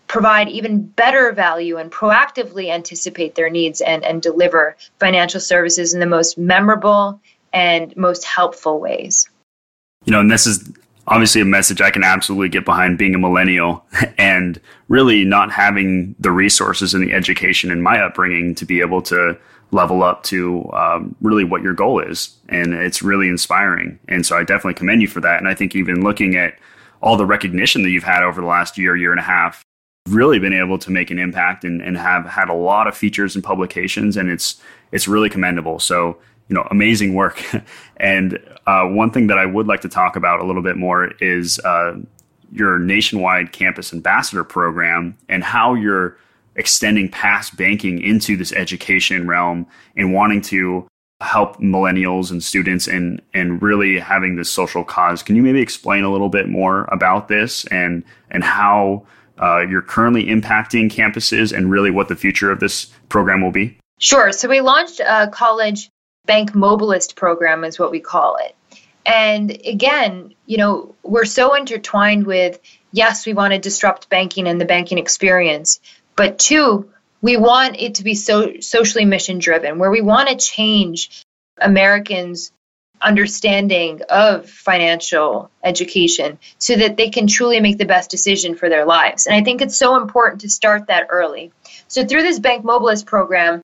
provide 0.07 0.47
even 0.47 0.81
better 0.81 1.31
value 1.33 1.77
and 1.77 1.91
proactively 1.91 2.69
anticipate 2.69 3.35
their 3.35 3.49
needs 3.49 3.81
and, 3.81 4.03
and 4.03 4.21
deliver 4.21 4.77
financial 4.99 5.39
services 5.39 5.93
in 5.93 5.99
the 5.99 6.05
most 6.05 6.37
memorable 6.37 7.21
and 7.53 7.95
most 7.95 8.23
helpful 8.23 8.79
ways. 8.79 9.29
You 10.05 10.13
know, 10.13 10.21
and 10.21 10.31
this 10.31 10.47
is 10.47 10.71
obviously 11.07 11.41
a 11.41 11.45
message 11.45 11.81
I 11.81 11.91
can 11.91 12.03
absolutely 12.03 12.49
get 12.49 12.65
behind 12.65 12.97
being 12.97 13.15
a 13.15 13.19
millennial 13.19 13.85
and 14.17 14.59
really 14.87 15.25
not 15.25 15.51
having 15.51 16.15
the 16.19 16.31
resources 16.31 16.93
and 16.93 17.03
the 17.03 17.13
education 17.13 17.71
in 17.71 17.81
my 17.81 17.99
upbringing 17.99 18.55
to 18.55 18.65
be 18.65 18.79
able 18.79 19.01
to 19.03 19.37
level 19.71 20.03
up 20.03 20.23
to 20.23 20.69
um, 20.73 21.15
really 21.21 21.43
what 21.43 21.61
your 21.61 21.73
goal 21.73 21.99
is. 21.99 22.35
And 22.49 22.73
it's 22.73 23.01
really 23.01 23.27
inspiring. 23.27 23.99
And 24.07 24.25
so 24.25 24.37
I 24.37 24.43
definitely 24.43 24.75
commend 24.75 25.01
you 25.01 25.07
for 25.07 25.21
that. 25.21 25.39
And 25.39 25.47
I 25.47 25.53
think 25.53 25.75
even 25.75 26.03
looking 26.03 26.35
at 26.35 26.57
all 27.01 27.17
the 27.17 27.25
recognition 27.25 27.83
that 27.83 27.89
you've 27.89 28.03
had 28.03 28.23
over 28.23 28.41
the 28.41 28.47
last 28.47 28.77
year, 28.77 28.95
year 28.95 29.11
and 29.11 29.19
a 29.19 29.23
half, 29.23 29.63
really 30.07 30.39
been 30.39 30.53
able 30.53 30.77
to 30.79 30.89
make 30.89 31.11
an 31.11 31.19
impact 31.19 31.63
and, 31.63 31.81
and 31.81 31.97
have 31.97 32.25
had 32.25 32.49
a 32.49 32.53
lot 32.53 32.87
of 32.87 32.95
features 32.95 33.35
and 33.35 33.43
publications 33.43 34.15
and 34.15 34.29
it's 34.29 34.61
it's 34.91 35.07
really 35.07 35.29
commendable 35.29 35.79
so 35.79 36.17
you 36.47 36.55
know 36.55 36.65
amazing 36.71 37.13
work 37.13 37.43
and 37.97 38.39
uh, 38.67 38.85
one 38.85 39.11
thing 39.11 39.27
that 39.27 39.37
i 39.37 39.45
would 39.45 39.67
like 39.67 39.81
to 39.81 39.89
talk 39.89 40.15
about 40.15 40.39
a 40.39 40.45
little 40.45 40.61
bit 40.61 40.77
more 40.77 41.11
is 41.19 41.59
uh, 41.59 41.95
your 42.51 42.79
nationwide 42.79 43.51
campus 43.51 43.91
ambassador 43.91 44.43
program 44.43 45.17
and 45.27 45.43
how 45.43 45.73
you're 45.73 46.17
extending 46.57 47.09
past 47.09 47.55
banking 47.55 48.01
into 48.01 48.35
this 48.35 48.51
education 48.51 49.27
realm 49.27 49.65
and 49.95 50.13
wanting 50.13 50.41
to 50.41 50.87
help 51.21 51.57
millennials 51.57 52.29
and 52.29 52.43
students 52.43 52.87
and 52.87 53.21
and 53.33 53.61
really 53.61 53.97
having 53.97 54.35
this 54.35 54.51
social 54.51 54.83
cause 54.83 55.23
can 55.23 55.35
you 55.35 55.41
maybe 55.41 55.59
explain 55.59 56.03
a 56.03 56.11
little 56.11 56.29
bit 56.29 56.47
more 56.47 56.85
about 56.91 57.27
this 57.27 57.65
and 57.65 58.03
and 58.29 58.43
how 58.43 59.03
uh, 59.39 59.59
you're 59.59 59.81
currently 59.81 60.25
impacting 60.25 60.91
campuses 60.91 61.55
and 61.55 61.69
really 61.69 61.91
what 61.91 62.07
the 62.07 62.15
future 62.15 62.51
of 62.51 62.59
this 62.59 62.85
program 63.09 63.41
will 63.41 63.51
be? 63.51 63.77
Sure. 63.99 64.31
So 64.31 64.47
we 64.49 64.61
launched 64.61 64.99
a 64.99 65.29
college 65.31 65.89
bank 66.25 66.55
mobilist 66.55 67.15
program, 67.15 67.63
is 67.63 67.79
what 67.79 67.91
we 67.91 67.99
call 67.99 68.37
it. 68.37 68.55
And 69.05 69.51
again, 69.65 70.33
you 70.45 70.57
know, 70.57 70.95
we're 71.03 71.25
so 71.25 71.53
intertwined 71.53 72.25
with 72.25 72.59
yes, 72.91 73.25
we 73.25 73.33
want 73.33 73.53
to 73.53 73.59
disrupt 73.59 74.09
banking 74.09 74.47
and 74.47 74.59
the 74.59 74.65
banking 74.65 74.97
experience, 74.97 75.79
but 76.17 76.39
two, 76.39 76.91
we 77.21 77.37
want 77.37 77.79
it 77.79 77.95
to 77.95 78.03
be 78.03 78.15
so 78.15 78.59
socially 78.59 79.05
mission 79.05 79.39
driven, 79.39 79.79
where 79.79 79.91
we 79.91 80.01
want 80.01 80.27
to 80.27 80.35
change 80.35 81.23
Americans' 81.61 82.51
understanding 82.99 84.01
of 84.09 84.49
financial 84.49 85.51
education 85.63 86.39
so 86.57 86.75
that 86.75 86.97
they 86.97 87.09
can 87.09 87.27
truly 87.27 87.59
make 87.59 87.77
the 87.77 87.85
best 87.85 88.09
decision 88.09 88.55
for 88.55 88.67
their 88.67 88.85
lives. 88.85 89.27
And 89.27 89.35
I 89.35 89.43
think 89.43 89.61
it's 89.61 89.77
so 89.77 89.95
important 89.95 90.41
to 90.41 90.49
start 90.49 90.87
that 90.87 91.07
early. 91.09 91.51
So, 91.87 92.03
through 92.03 92.23
this 92.23 92.39
Bank 92.39 92.65
Mobilist 92.65 93.05
program, 93.05 93.61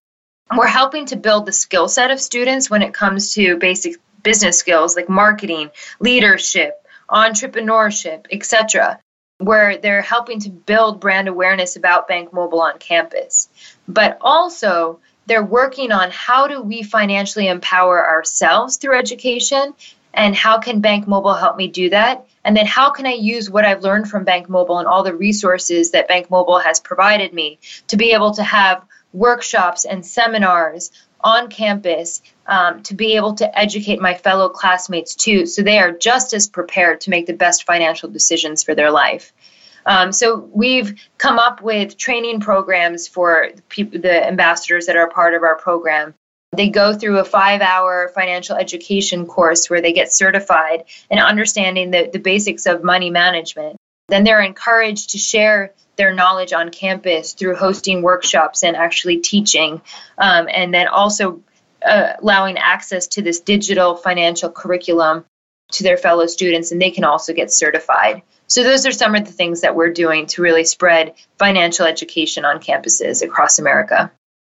we're 0.55 0.67
helping 0.67 1.07
to 1.07 1.15
build 1.15 1.45
the 1.45 1.51
skill 1.51 1.87
set 1.87 2.11
of 2.11 2.21
students 2.21 2.69
when 2.69 2.83
it 2.83 2.93
comes 2.93 3.33
to 3.33 3.57
basic 3.57 3.95
business 4.21 4.57
skills 4.57 4.95
like 4.95 5.09
marketing, 5.09 5.71
leadership, 5.99 6.85
entrepreneurship, 7.09 8.27
etc., 8.31 8.99
where 9.45 9.77
they're 9.77 10.01
helping 10.01 10.39
to 10.41 10.49
build 10.49 10.99
brand 10.99 11.27
awareness 11.27 11.75
about 11.75 12.07
Bank 12.07 12.33
Mobile 12.33 12.61
on 12.61 12.77
campus. 12.79 13.49
But 13.87 14.17
also, 14.21 14.99
they're 15.25 15.43
working 15.43 15.91
on 15.91 16.11
how 16.11 16.47
do 16.47 16.61
we 16.61 16.83
financially 16.83 17.47
empower 17.47 18.05
ourselves 18.05 18.77
through 18.77 18.97
education 18.97 19.73
and 20.13 20.35
how 20.35 20.59
can 20.59 20.79
Bank 20.79 21.07
Mobile 21.07 21.33
help 21.33 21.57
me 21.57 21.67
do 21.67 21.89
that? 21.89 22.27
And 22.43 22.55
then 22.55 22.65
how 22.65 22.91
can 22.91 23.05
I 23.05 23.13
use 23.13 23.49
what 23.49 23.65
I've 23.65 23.83
learned 23.83 24.09
from 24.09 24.25
Bank 24.25 24.49
Mobile 24.49 24.79
and 24.79 24.87
all 24.87 25.03
the 25.03 25.15
resources 25.15 25.91
that 25.91 26.07
Bank 26.07 26.29
Mobile 26.29 26.59
has 26.59 26.79
provided 26.79 27.33
me 27.33 27.59
to 27.87 27.97
be 27.97 28.11
able 28.13 28.31
to 28.33 28.43
have 28.43 28.83
workshops 29.13 29.85
and 29.85 30.05
seminars 30.05 30.91
on 31.23 31.49
campus 31.49 32.21
um, 32.47 32.83
to 32.83 32.95
be 32.95 33.15
able 33.15 33.35
to 33.35 33.59
educate 33.59 34.01
my 34.01 34.13
fellow 34.13 34.49
classmates 34.49 35.15
too, 35.15 35.45
so 35.45 35.61
they 35.61 35.79
are 35.79 35.91
just 35.91 36.33
as 36.33 36.47
prepared 36.47 37.01
to 37.01 37.09
make 37.09 37.25
the 37.25 37.33
best 37.33 37.63
financial 37.63 38.09
decisions 38.09 38.63
for 38.63 38.75
their 38.75 38.91
life. 38.91 39.33
Um, 39.85 40.11
so 40.11 40.49
we've 40.53 41.01
come 41.17 41.39
up 41.39 41.61
with 41.61 41.97
training 41.97 42.39
programs 42.39 43.07
for 43.07 43.49
the, 43.75 43.83
the 43.83 44.27
ambassadors 44.27 44.85
that 44.85 44.95
are 44.95 45.09
part 45.09 45.33
of 45.33 45.43
our 45.43 45.57
program. 45.57 46.13
They 46.55 46.69
go 46.69 46.93
through 46.93 47.19
a 47.19 47.25
five 47.25 47.61
hour 47.61 48.11
financial 48.13 48.55
education 48.55 49.25
course 49.25 49.69
where 49.69 49.81
they 49.81 49.91
get 49.91 50.13
certified 50.13 50.85
in 51.09 51.19
understanding 51.19 51.91
the, 51.91 52.09
the 52.11 52.19
basics 52.19 52.65
of 52.65 52.83
money 52.83 53.09
management. 53.09 53.77
Then 54.13 54.23
they're 54.23 54.43
encouraged 54.43 55.09
to 55.09 55.17
share 55.17 55.73
their 55.95 56.13
knowledge 56.13 56.53
on 56.53 56.69
campus 56.69 57.33
through 57.33 57.55
hosting 57.55 58.03
workshops 58.03 58.61
and 58.61 58.75
actually 58.75 59.21
teaching, 59.21 59.81
um, 60.19 60.47
and 60.53 60.71
then 60.71 60.87
also 60.87 61.41
uh, 61.83 62.13
allowing 62.21 62.59
access 62.59 63.07
to 63.07 63.23
this 63.23 63.39
digital 63.39 63.95
financial 63.95 64.51
curriculum 64.51 65.25
to 65.71 65.81
their 65.81 65.97
fellow 65.97 66.27
students, 66.27 66.71
and 66.71 66.79
they 66.79 66.91
can 66.91 67.03
also 67.03 67.33
get 67.33 67.51
certified. 67.51 68.21
So, 68.45 68.61
those 68.61 68.85
are 68.85 68.91
some 68.91 69.15
of 69.15 69.25
the 69.25 69.31
things 69.31 69.61
that 69.61 69.75
we're 69.75 69.91
doing 69.91 70.27
to 70.27 70.43
really 70.43 70.63
spread 70.63 71.15
financial 71.39 71.87
education 71.87 72.45
on 72.45 72.59
campuses 72.59 73.23
across 73.23 73.57
America. 73.57 74.11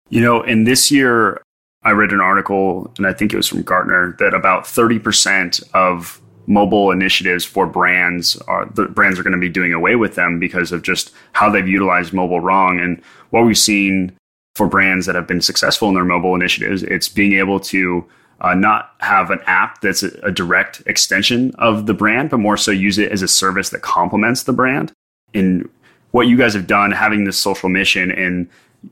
You 0.10 0.22
know, 0.22 0.43
in 0.43 0.65
this 0.65 0.91
year, 0.91 1.41
I 1.82 1.93
read 1.93 2.12
an 2.12 2.22
article, 2.22 2.93
and 3.00 3.08
I 3.08 3.13
think 3.13 3.34
it 3.34 3.38
was 3.38 3.48
from 3.48 3.63
Gartner, 3.63 4.15
that 4.20 4.36
about 4.36 4.65
30% 4.65 5.63
of 5.74 6.22
mobile 6.48 6.92
initiatives 6.92 7.44
for 7.44 7.68
brands 7.68 8.38
are 8.48 8.66
the 8.74 8.86
brands 8.86 9.20
are 9.20 9.24
going 9.24 9.34
to 9.34 9.40
be 9.40 9.50
doing 9.50 9.74
away 9.74 9.96
with 9.96 10.16
them 10.16 10.40
because 10.40 10.72
of 10.72 10.82
just 10.82 11.12
how 11.34 11.50
they've 11.50 11.68
utilized 11.68 12.14
mobile 12.14 12.40
wrong. 12.40 12.80
And 12.80 13.02
what 13.30 13.46
we've 13.46 13.58
seen 13.58 14.18
for 14.56 14.68
brands 14.68 15.06
that 15.06 15.16
have 15.16 15.28
been 15.28 15.42
successful 15.42 15.90
in 15.90 15.94
their 15.94 16.06
mobile 16.06 16.34
initiatives, 16.34 16.84
it's 16.84 17.10
being 17.10 17.34
able 17.34 17.60
to 17.60 18.04
uh, 18.42 18.54
not 18.54 18.94
have 19.00 19.30
an 19.30 19.40
app 19.46 19.82
that's 19.82 20.04
a, 20.04 20.12
a, 20.24 20.32
direct 20.32 20.82
extension 20.86 21.52
of 21.56 21.88
the 21.88 21.94
brand, 21.94 22.30
but 22.30 22.38
more 22.38 22.56
so 22.56 22.72
use 22.72 23.00
it 23.00 23.12
as 23.12 23.24
a 23.24 23.28
service 23.28 23.70
that 23.70 23.82
complements 23.82 24.44
the 24.44 24.54
brand. 24.54 24.92
And 25.34 25.68
what 26.12 26.28
you 26.28 26.38
guys 26.38 26.54
have 26.54 26.68
done, 26.68 26.92
having 26.92 27.24
this 27.24 27.38
social 27.38 27.68
mission 27.68 28.12
and 28.12 28.48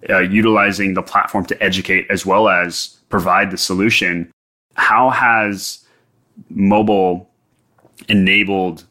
uh, 0.09 0.19
utilizing 0.19 0.95
the 0.95 1.03
platform 1.03 1.45
to 1.45 1.63
educate 1.63 2.07
as 2.09 2.25
well 2.25 2.49
as 2.49 2.97
provide 3.09 3.51
the 3.51 3.57
solution, 3.57 4.31
how 4.75 5.11
has 5.11 5.85
mobile 6.49 7.29
enabled 8.09 8.85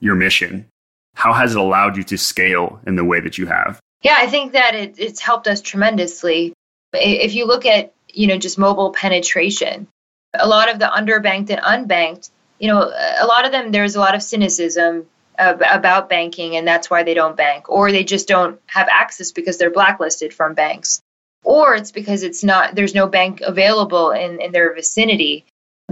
your 0.00 0.14
mission? 0.14 0.66
How 1.14 1.32
has 1.32 1.54
it 1.54 1.58
allowed 1.58 1.96
you 1.96 2.02
to 2.04 2.18
scale 2.18 2.80
in 2.86 2.96
the 2.96 3.04
way 3.04 3.20
that 3.20 3.38
you 3.38 3.46
have? 3.46 3.80
Yeah, 4.02 4.16
I 4.18 4.26
think 4.26 4.52
that 4.52 4.74
it, 4.74 4.94
it's 4.98 5.20
helped 5.20 5.48
us 5.48 5.60
tremendously. 5.60 6.52
If 6.92 7.34
you 7.34 7.46
look 7.46 7.66
at 7.66 7.94
you 8.16 8.26
know, 8.26 8.38
just 8.38 8.58
mobile 8.58 8.90
penetration. 8.90 9.86
A 10.34 10.48
lot 10.48 10.72
of 10.72 10.78
the 10.78 10.86
underbanked 10.86 11.50
and 11.50 11.60
unbanked, 11.60 12.30
you 12.58 12.68
know, 12.68 12.82
a 12.82 13.26
lot 13.26 13.44
of 13.44 13.52
them, 13.52 13.70
there's 13.70 13.94
a 13.94 14.00
lot 14.00 14.14
of 14.14 14.22
cynicism 14.22 15.06
about 15.38 16.08
banking, 16.08 16.56
and 16.56 16.66
that's 16.66 16.90
why 16.90 17.02
they 17.02 17.12
don't 17.12 17.36
bank, 17.36 17.68
or 17.68 17.92
they 17.92 18.04
just 18.04 18.26
don't 18.26 18.58
have 18.66 18.88
access 18.90 19.32
because 19.32 19.58
they're 19.58 19.70
blacklisted 19.70 20.32
from 20.32 20.54
banks, 20.54 21.00
or 21.44 21.74
it's 21.74 21.92
because 21.92 22.22
it's 22.22 22.42
not, 22.42 22.74
there's 22.74 22.94
no 22.94 23.06
bank 23.06 23.42
available 23.42 24.12
in, 24.12 24.40
in 24.40 24.52
their 24.52 24.74
vicinity, 24.74 25.44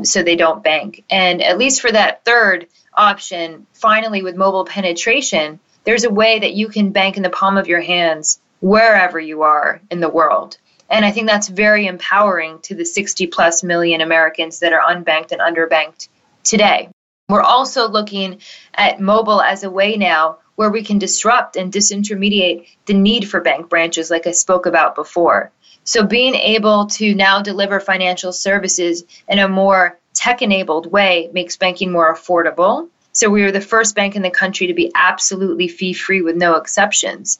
so 0.06 0.22
they 0.22 0.36
don't 0.36 0.62
bank. 0.62 1.04
And 1.10 1.42
at 1.42 1.58
least 1.58 1.80
for 1.80 1.90
that 1.90 2.24
third 2.24 2.68
option, 2.94 3.66
finally, 3.72 4.22
with 4.22 4.36
mobile 4.36 4.64
penetration, 4.64 5.60
there's 5.84 6.04
a 6.04 6.10
way 6.10 6.38
that 6.38 6.54
you 6.54 6.68
can 6.68 6.92
bank 6.92 7.16
in 7.16 7.22
the 7.22 7.30
palm 7.30 7.56
of 7.56 7.68
your 7.68 7.80
hands 7.80 8.40
wherever 8.60 9.20
you 9.20 9.42
are 9.42 9.80
in 9.90 10.00
the 10.00 10.08
world. 10.08 10.56
And 10.88 11.04
I 11.04 11.10
think 11.10 11.26
that's 11.26 11.48
very 11.48 11.86
empowering 11.86 12.60
to 12.62 12.74
the 12.74 12.84
60 12.84 13.26
plus 13.28 13.62
million 13.62 14.00
Americans 14.00 14.60
that 14.60 14.72
are 14.72 14.94
unbanked 14.94 15.32
and 15.32 15.40
underbanked 15.40 16.08
today. 16.42 16.88
We're 17.28 17.42
also 17.42 17.88
looking 17.88 18.40
at 18.74 19.00
mobile 19.00 19.40
as 19.40 19.64
a 19.64 19.70
way 19.70 19.96
now 19.96 20.38
where 20.56 20.70
we 20.70 20.82
can 20.82 20.98
disrupt 20.98 21.56
and 21.56 21.72
disintermediate 21.72 22.66
the 22.86 22.94
need 22.94 23.28
for 23.28 23.40
bank 23.40 23.68
branches, 23.68 24.10
like 24.10 24.26
I 24.26 24.32
spoke 24.32 24.66
about 24.66 24.94
before. 24.94 25.50
So, 25.85 26.05
being 26.07 26.35
able 26.35 26.87
to 26.87 27.14
now 27.14 27.42
deliver 27.42 27.79
financial 27.79 28.33
services 28.33 29.05
in 29.29 29.38
a 29.38 29.49
more 29.49 29.99
tech 30.14 30.40
enabled 30.40 30.90
way 30.90 31.29
makes 31.33 31.59
banking 31.59 31.92
more 31.92 32.14
affordable. 32.14 32.88
So, 33.12 33.29
we 33.29 33.42
were 33.42 33.53
the 33.53 33.61
first 33.61 33.94
bank 33.94 34.16
in 34.16 34.23
the 34.23 34.31
country 34.31 34.68
to 34.68 34.75
be 34.75 34.90
absolutely 34.94 35.68
fee 35.68 35.92
free 35.92 36.23
with 36.23 36.37
no 36.37 36.55
exceptions. 36.55 37.38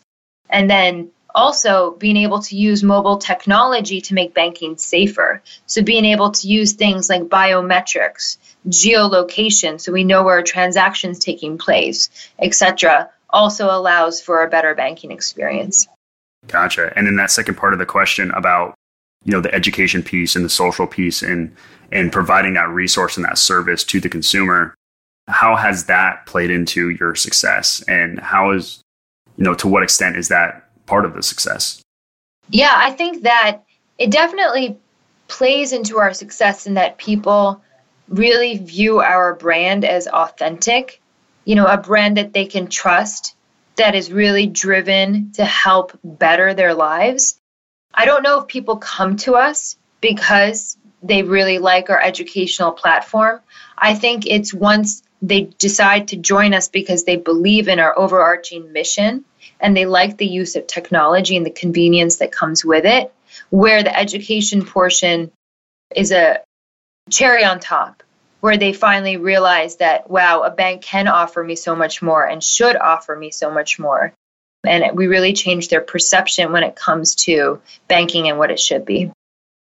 And 0.51 0.69
then 0.69 1.11
also 1.35 1.93
being 1.93 2.19
able 2.19 2.41
to 2.41 2.57
use 2.57 2.83
mobile 2.83 3.17
technology 3.17 4.03
to 4.03 4.15
make 4.15 4.35
banking 4.35 4.77
safer. 4.77 5.43
So, 5.65 5.83
being 5.83 6.05
able 6.05 6.33
to 6.33 6.47
use 6.47 6.75
things 6.75 7.09
like 7.09 7.23
biometrics, 7.23 8.37
geolocation, 8.69 9.81
so 9.81 9.91
we 9.91 10.05
know 10.05 10.23
where 10.23 10.39
a 10.39 10.45
transaction 10.45 11.13
is 11.13 11.19
taking 11.19 11.57
place, 11.57 12.11
etc., 12.39 13.11
also 13.31 13.67
allows 13.71 14.21
for 14.21 14.45
a 14.45 14.51
better 14.51 14.75
banking 14.75 15.11
experience. 15.11 15.89
Gotcha. 16.49 16.93
And 16.97 17.07
then 17.07 17.17
that 17.17 17.31
second 17.31 17.57
part 17.57 17.73
of 17.73 17.79
the 17.79 17.87
question 17.87 18.31
about 18.33 18.75
you 19.25 19.33
know 19.33 19.41
the 19.41 19.55
education 19.55 20.03
piece 20.03 20.37
and 20.37 20.45
the 20.45 20.51
social 20.51 20.87
piece 20.87 21.23
and 21.23 21.55
and 21.91 22.13
providing 22.13 22.55
that 22.55 22.69
resource 22.69 23.17
and 23.17 23.25
that 23.25 23.39
service 23.39 23.85
to 23.85 24.01
the 24.01 24.09
consumer 24.09 24.75
how 25.29 25.57
has 25.57 25.87
that 25.87 26.27
played 26.27 26.51
into 26.51 26.91
your 26.91 27.15
success 27.15 27.83
and 27.89 28.21
how 28.21 28.51
is 28.51 28.83
you 29.37 29.45
know 29.45 29.55
to 29.55 29.69
what 29.69 29.83
extent 29.83 30.17
is 30.17 30.29
that 30.29 30.69
part 30.87 31.05
of 31.05 31.15
the 31.15 31.23
success? 31.23 31.83
Yeah, 32.51 32.75
I 32.75 32.91
think 32.91 33.23
that 33.23 33.63
it 33.99 34.11
definitely 34.11 34.77
plays 35.29 35.73
into 35.73 35.99
our 35.99 36.13
success 36.13 36.67
in 36.67 36.75
that 36.75 36.99
people 36.99 37.63
really 38.09 38.59
view 38.59 39.01
our 39.01 39.35
brand 39.35 39.85
as 39.85 40.07
authentic, 40.07 41.01
you 41.47 41.55
know, 41.55 41.65
a 41.65 41.79
brand 41.79 42.19
that 42.19 42.35
they 42.35 42.45
can 42.45 42.67
trust, 42.67 43.35
that 43.77 43.95
is 43.95 44.13
really 44.13 44.47
driven 44.47 45.33
to 45.33 45.45
help 45.45 45.99
better 46.05 46.55
their 46.55 46.75
lives. 46.75 47.39
I 47.93 48.05
don't 48.05 48.23
know 48.23 48.41
if 48.41 48.47
people 48.47 48.77
come 48.77 49.17
to 49.19 49.35
us 49.35 49.77
because 50.01 50.77
they 51.03 51.23
really 51.23 51.59
like 51.59 51.91
our 51.91 52.01
educational 52.01 52.73
platform. 52.73 53.41
I 53.77 53.95
think 53.95 54.27
it's 54.27 54.55
once 54.55 55.03
they 55.23 55.43
decide 55.59 56.09
to 56.09 56.17
join 56.17 56.55
us 56.55 56.69
because 56.69 57.05
they 57.05 57.17
believe 57.17 57.69
in 57.69 57.79
our 57.79 57.97
overarching 57.99 58.73
mission 58.73 59.25
and 59.61 59.77
they 59.77 59.87
like 59.87 60.17
the 60.17 60.27
use 60.27 60.57
of 60.57 60.67
technology 60.67 61.37
and 61.37 61.47
the 61.47 61.51
convenience 61.51 62.17
that 62.17 62.33
comes 62.33 62.65
with 62.65 62.85
it, 62.85 63.13
where 63.51 63.83
the 63.83 63.97
education 63.97 64.65
portion 64.65 65.31
is 65.95 66.13
a 66.13 66.41
cherry 67.11 67.45
on 67.45 67.61
top, 67.61 68.03
where 68.45 68.59
they 68.59 68.75
finally 68.75 69.17
realize 69.17 69.77
that, 69.77 70.11
wow, 70.11 70.43
a 70.43 70.51
bank 70.51 70.83
can 70.83 71.09
offer 71.09 71.43
me 71.43 71.57
so 71.57 71.75
much 71.75 72.03
more 72.03 72.23
and 72.23 72.45
should 72.45 72.77
offer 72.77 73.17
me 73.17 73.31
so 73.31 73.51
much 73.51 73.79
more. 73.79 74.13
And 74.67 74.99
we 74.99 75.07
really 75.07 75.33
change 75.33 75.69
their 75.69 75.81
perception 75.81 76.53
when 76.53 76.63
it 76.63 76.77
comes 76.77 77.15
to 77.25 77.63
banking 77.89 78.29
and 78.29 78.39
what 78.39 78.51
it 78.51 78.61
should 78.61 78.85
be. 78.85 79.11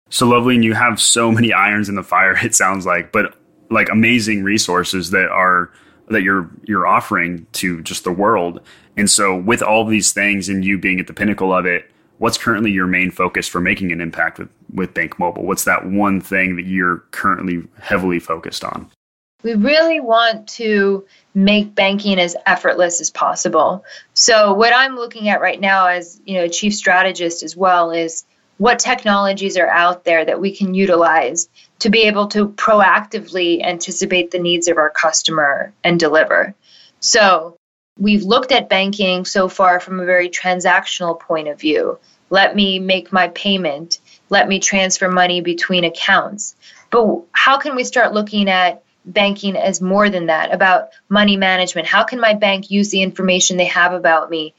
So 0.10 0.26
lovely, 0.26 0.56
and 0.56 0.64
you 0.64 0.74
have 0.74 1.00
so 1.00 1.32
many 1.32 1.54
irons 1.54 1.90
in 1.90 1.96
the 1.96 2.02
fire, 2.02 2.36
it 2.44 2.56
sounds 2.56 2.88
like, 2.88 3.12
but 3.12 3.36
like 3.70 3.90
amazing 3.92 4.42
resources 4.42 5.12
that 5.12 5.30
are 5.30 5.70
that 6.08 6.24
you're 6.24 6.50
you're 6.64 6.88
offering 6.88 7.46
to 7.52 7.84
just 7.84 8.04
the 8.04 8.12
world. 8.12 8.62
And 8.98 9.08
so 9.08 9.38
with 9.38 9.62
all 9.62 9.86
these 9.86 10.12
things 10.12 10.50
and 10.50 10.66
you 10.66 10.80
being 10.80 11.00
at 11.00 11.06
the 11.06 11.14
pinnacle 11.14 11.54
of 11.54 11.68
it, 11.68 11.91
what's 12.22 12.38
currently 12.38 12.70
your 12.70 12.86
main 12.86 13.10
focus 13.10 13.48
for 13.48 13.60
making 13.60 13.92
an 13.92 14.00
impact 14.00 14.38
with, 14.38 14.50
with 14.72 14.94
Bank 14.94 15.18
Mobile? 15.18 15.44
What's 15.44 15.64
that 15.64 15.88
one 15.88 16.22
thing 16.22 16.56
that 16.56 16.68
you're 16.68 16.98
currently 17.10 17.68
heavily 17.82 18.20
focused 18.20 18.64
on? 18.64 18.92
We 19.42 19.56
really 19.56 20.00
want 20.00 20.48
to 20.50 21.04
make 21.34 21.74
banking 21.74 22.20
as 22.20 22.36
effortless 22.46 23.02
as 23.02 23.10
possible. 23.10 23.84
So 24.14 24.54
what 24.54 24.72
I'm 24.72 24.96
looking 24.96 25.30
at 25.30 25.42
right 25.42 25.60
now 25.60 25.88
as, 25.88 26.22
you 26.24 26.36
know, 26.36 26.48
chief 26.48 26.76
strategist 26.76 27.42
as 27.42 27.58
well 27.58 27.90
is 27.90 28.24
what 28.60 28.78
technologies 28.78 29.58
are 29.58 29.68
out 29.68 30.04
there 30.04 30.24
that 30.24 30.40
we 30.40 30.56
can 30.56 30.76
utilize 30.76 31.50
to 31.80 31.90
be 31.90 32.04
able 32.04 32.28
to 32.28 32.50
proactively 32.50 33.66
anticipate 33.66 34.30
the 34.30 34.38
needs 34.38 34.68
of 34.68 34.78
our 34.78 34.92
customer 34.92 35.74
and 35.84 36.00
deliver. 36.00 36.54
So, 37.00 37.58
we've 37.98 38.24
looked 38.24 38.52
at 38.52 38.70
banking 38.70 39.26
so 39.26 39.48
far 39.48 39.80
from 39.80 40.00
a 40.00 40.06
very 40.06 40.30
transactional 40.30 41.20
point 41.20 41.48
of 41.48 41.60
view. 41.60 42.00
Let 42.30 42.56
me 42.56 42.80
make 42.80 43.12
my 43.12 43.28
payment, 43.30 44.00
let 44.30 44.48
me 44.48 44.60
transfer 44.60 45.10
money 45.10 45.42
between 45.42 45.84
accounts. 45.84 46.56
But 46.90 47.24
how 47.34 47.58
can 47.58 47.76
we 47.76 47.84
start 47.84 48.14
looking 48.14 48.50
at 48.50 48.84
banking 49.06 49.58
as 49.58 49.82
more 49.82 50.10
than 50.10 50.28
that 50.28 50.54
about 50.54 50.90
money 51.10 51.36
management? 51.36 51.88
How 51.88 52.04
can 52.04 52.20
my 52.20 52.34
bank 52.34 52.72
use 52.72 52.90
the 52.90 53.02
information 53.02 53.58
they 53.58 53.66
have 53.66 53.94
about 53.94 54.30
me 54.30 54.54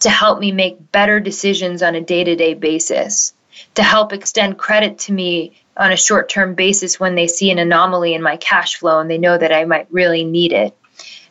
to 0.00 0.10
help 0.10 0.40
me 0.40 0.50
make 0.50 0.90
better 0.90 1.20
decisions 1.20 1.82
on 1.82 1.94
a 1.94 2.00
day 2.00 2.24
to 2.24 2.34
day 2.34 2.54
basis? 2.54 3.34
to 3.74 3.82
help 3.82 4.12
extend 4.12 4.58
credit 4.58 4.98
to 4.98 5.12
me 5.12 5.52
on 5.76 5.92
a 5.92 5.96
short 5.96 6.28
term 6.28 6.54
basis 6.54 7.00
when 7.00 7.14
they 7.14 7.26
see 7.26 7.50
an 7.50 7.58
anomaly 7.58 8.14
in 8.14 8.22
my 8.22 8.36
cash 8.36 8.76
flow 8.76 9.00
and 9.00 9.10
they 9.10 9.18
know 9.18 9.36
that 9.36 9.52
I 9.52 9.64
might 9.64 9.90
really 9.90 10.24
need 10.24 10.52
it. 10.52 10.76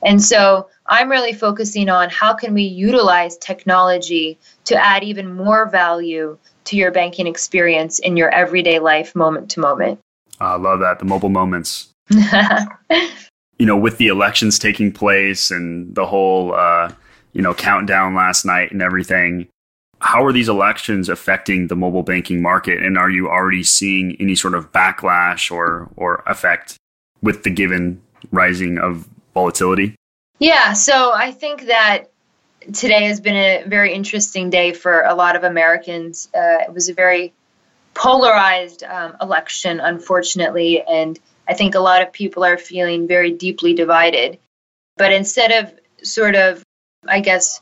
And 0.03 0.21
so 0.21 0.67
I'm 0.87 1.09
really 1.09 1.33
focusing 1.33 1.89
on 1.89 2.09
how 2.09 2.33
can 2.33 2.53
we 2.53 2.63
utilize 2.63 3.37
technology 3.37 4.37
to 4.65 4.75
add 4.75 5.03
even 5.03 5.33
more 5.33 5.69
value 5.69 6.37
to 6.65 6.75
your 6.75 6.91
banking 6.91 7.27
experience 7.27 7.99
in 7.99 8.17
your 8.17 8.29
everyday 8.29 8.79
life 8.79 9.15
moment 9.15 9.49
to 9.51 9.59
moment. 9.59 9.99
I 10.39 10.55
love 10.55 10.79
that 10.79 10.99
the 10.99 11.05
mobile 11.05 11.29
moments. 11.29 11.93
you 12.09 13.65
know, 13.65 13.77
with 13.77 13.97
the 13.97 14.07
elections 14.07 14.57
taking 14.57 14.91
place 14.91 15.51
and 15.51 15.93
the 15.95 16.05
whole 16.05 16.53
uh, 16.53 16.91
you 17.33 17.41
know 17.41 17.53
countdown 17.53 18.15
last 18.15 18.43
night 18.43 18.71
and 18.71 18.81
everything, 18.81 19.47
how 19.99 20.23
are 20.23 20.33
these 20.33 20.49
elections 20.49 21.09
affecting 21.09 21.67
the 21.67 21.75
mobile 21.75 22.03
banking 22.03 22.41
market 22.41 22.83
and 22.83 22.97
are 22.97 23.09
you 23.09 23.29
already 23.29 23.63
seeing 23.63 24.15
any 24.19 24.35
sort 24.35 24.55
of 24.55 24.71
backlash 24.71 25.51
or 25.51 25.89
or 25.95 26.23
effect 26.25 26.75
with 27.21 27.43
the 27.43 27.51
given 27.51 28.01
rising 28.31 28.79
of 28.79 29.07
volatility? 29.33 29.95
Yeah 30.39 30.73
so 30.73 31.11
i 31.13 31.31
think 31.31 31.67
that 31.67 32.11
today 32.73 33.05
has 33.05 33.19
been 33.19 33.35
a 33.35 33.63
very 33.67 33.93
interesting 33.93 34.49
day 34.49 34.73
for 34.73 35.01
a 35.01 35.15
lot 35.15 35.35
of 35.35 35.43
americans. 35.43 36.29
Uh, 36.33 36.65
it 36.67 36.73
was 36.73 36.89
a 36.89 36.93
very 36.93 37.33
polarized 37.93 38.83
um, 38.83 39.15
election 39.21 39.79
unfortunately 39.79 40.81
and 40.81 41.19
i 41.47 41.53
think 41.53 41.75
a 41.75 41.79
lot 41.79 42.01
of 42.01 42.13
people 42.13 42.43
are 42.43 42.57
feeling 42.57 43.07
very 43.07 43.31
deeply 43.31 43.73
divided. 43.73 44.39
But 44.97 45.11
instead 45.13 45.51
of 45.51 45.73
sort 46.03 46.35
of 46.35 46.63
i 47.07 47.19
guess 47.19 47.61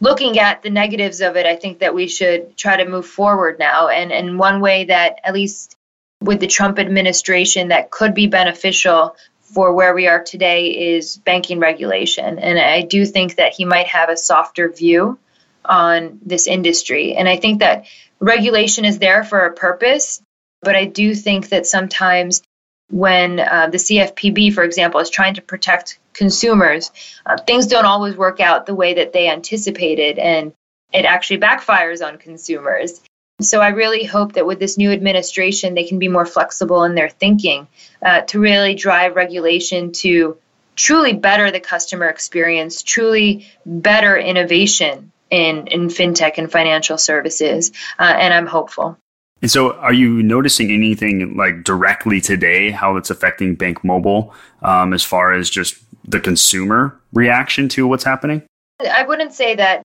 looking 0.00 0.38
at 0.38 0.62
the 0.62 0.70
negatives 0.70 1.20
of 1.20 1.36
it, 1.36 1.46
I 1.46 1.56
think 1.56 1.78
that 1.78 1.94
we 1.94 2.08
should 2.08 2.56
try 2.56 2.76
to 2.76 2.88
move 2.88 3.06
forward 3.06 3.58
now. 3.58 3.88
And, 3.88 4.12
and 4.12 4.38
one 4.38 4.60
way 4.60 4.84
that, 4.84 5.18
at 5.24 5.34
least 5.34 5.76
with 6.20 6.40
the 6.40 6.46
Trump 6.46 6.78
administration, 6.78 7.68
that 7.68 7.90
could 7.90 8.14
be 8.14 8.26
beneficial 8.26 9.16
for 9.44 9.72
where 9.72 9.94
we 9.94 10.08
are 10.08 10.22
today 10.22 10.94
is 10.96 11.16
banking 11.18 11.60
regulation. 11.60 12.38
And 12.38 12.58
I 12.58 12.82
do 12.82 13.04
think 13.06 13.36
that 13.36 13.52
he 13.52 13.64
might 13.64 13.86
have 13.86 14.08
a 14.08 14.16
softer 14.16 14.68
view 14.70 15.18
on 15.64 16.18
this 16.24 16.46
industry. 16.46 17.14
And 17.14 17.28
I 17.28 17.36
think 17.36 17.60
that 17.60 17.86
regulation 18.20 18.84
is 18.84 18.98
there 18.98 19.22
for 19.22 19.40
a 19.40 19.52
purpose, 19.52 20.22
but 20.62 20.74
I 20.74 20.86
do 20.86 21.14
think 21.14 21.50
that 21.50 21.66
sometimes 21.66 22.42
when 22.90 23.40
uh, 23.40 23.68
the 23.70 23.78
CFPB, 23.78 24.52
for 24.52 24.62
example, 24.62 25.00
is 25.00 25.10
trying 25.10 25.34
to 25.34 25.42
protect 25.42 25.98
consumers, 26.12 26.90
uh, 27.26 27.36
things 27.36 27.66
don't 27.66 27.86
always 27.86 28.16
work 28.16 28.40
out 28.40 28.66
the 28.66 28.74
way 28.74 28.94
that 28.94 29.12
they 29.12 29.28
anticipated, 29.28 30.18
and 30.18 30.52
it 30.92 31.04
actually 31.04 31.38
backfires 31.38 32.06
on 32.06 32.18
consumers. 32.18 33.00
So 33.40 33.60
I 33.60 33.68
really 33.68 34.04
hope 34.04 34.34
that 34.34 34.46
with 34.46 34.60
this 34.60 34.78
new 34.78 34.92
administration, 34.92 35.74
they 35.74 35.84
can 35.84 35.98
be 35.98 36.08
more 36.08 36.26
flexible 36.26 36.84
in 36.84 36.94
their 36.94 37.08
thinking 37.08 37.66
uh, 38.00 38.22
to 38.22 38.38
really 38.38 38.74
drive 38.74 39.16
regulation 39.16 39.92
to 39.92 40.38
truly 40.76 41.12
better 41.12 41.50
the 41.50 41.60
customer 41.60 42.06
experience, 42.06 42.82
truly 42.82 43.46
better 43.66 44.16
innovation 44.16 45.12
in, 45.30 45.66
in 45.66 45.88
fintech 45.88 46.38
and 46.38 46.50
financial 46.50 46.96
services. 46.96 47.72
Uh, 47.98 48.14
and 48.16 48.32
I'm 48.32 48.46
hopeful. 48.46 48.98
And 49.42 49.50
so, 49.50 49.72
are 49.74 49.92
you 49.92 50.22
noticing 50.22 50.70
anything 50.70 51.36
like 51.36 51.64
directly 51.64 52.20
today 52.20 52.70
how 52.70 52.96
it's 52.96 53.10
affecting 53.10 53.56
Bank 53.56 53.84
Mobile 53.84 54.32
um, 54.62 54.94
as 54.94 55.02
far 55.02 55.32
as 55.32 55.50
just 55.50 55.76
the 56.04 56.20
consumer 56.20 56.98
reaction 57.12 57.68
to 57.70 57.86
what's 57.86 58.04
happening? 58.04 58.42
I 58.80 59.04
wouldn't 59.04 59.34
say 59.34 59.54
that 59.56 59.82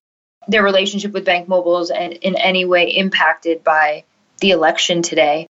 their 0.48 0.62
relationship 0.62 1.12
with 1.12 1.24
Bank 1.24 1.48
Mobile 1.48 1.78
is 1.78 1.90
in 1.90 2.36
any 2.36 2.64
way 2.64 2.88
impacted 2.88 3.62
by 3.62 4.04
the 4.40 4.50
election 4.50 5.02
today. 5.02 5.46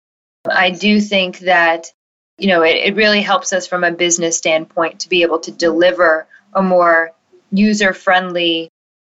I 0.49 0.71
do 0.71 0.99
think 0.99 1.39
that 1.39 1.91
you 2.37 2.47
know 2.47 2.63
it, 2.63 2.75
it 2.75 2.95
really 2.95 3.21
helps 3.21 3.53
us 3.53 3.67
from 3.67 3.83
a 3.83 3.91
business 3.91 4.37
standpoint 4.37 5.01
to 5.01 5.09
be 5.09 5.21
able 5.21 5.39
to 5.39 5.51
deliver 5.51 6.27
a 6.53 6.61
more 6.61 7.11
user 7.51 7.93
friendly 7.93 8.69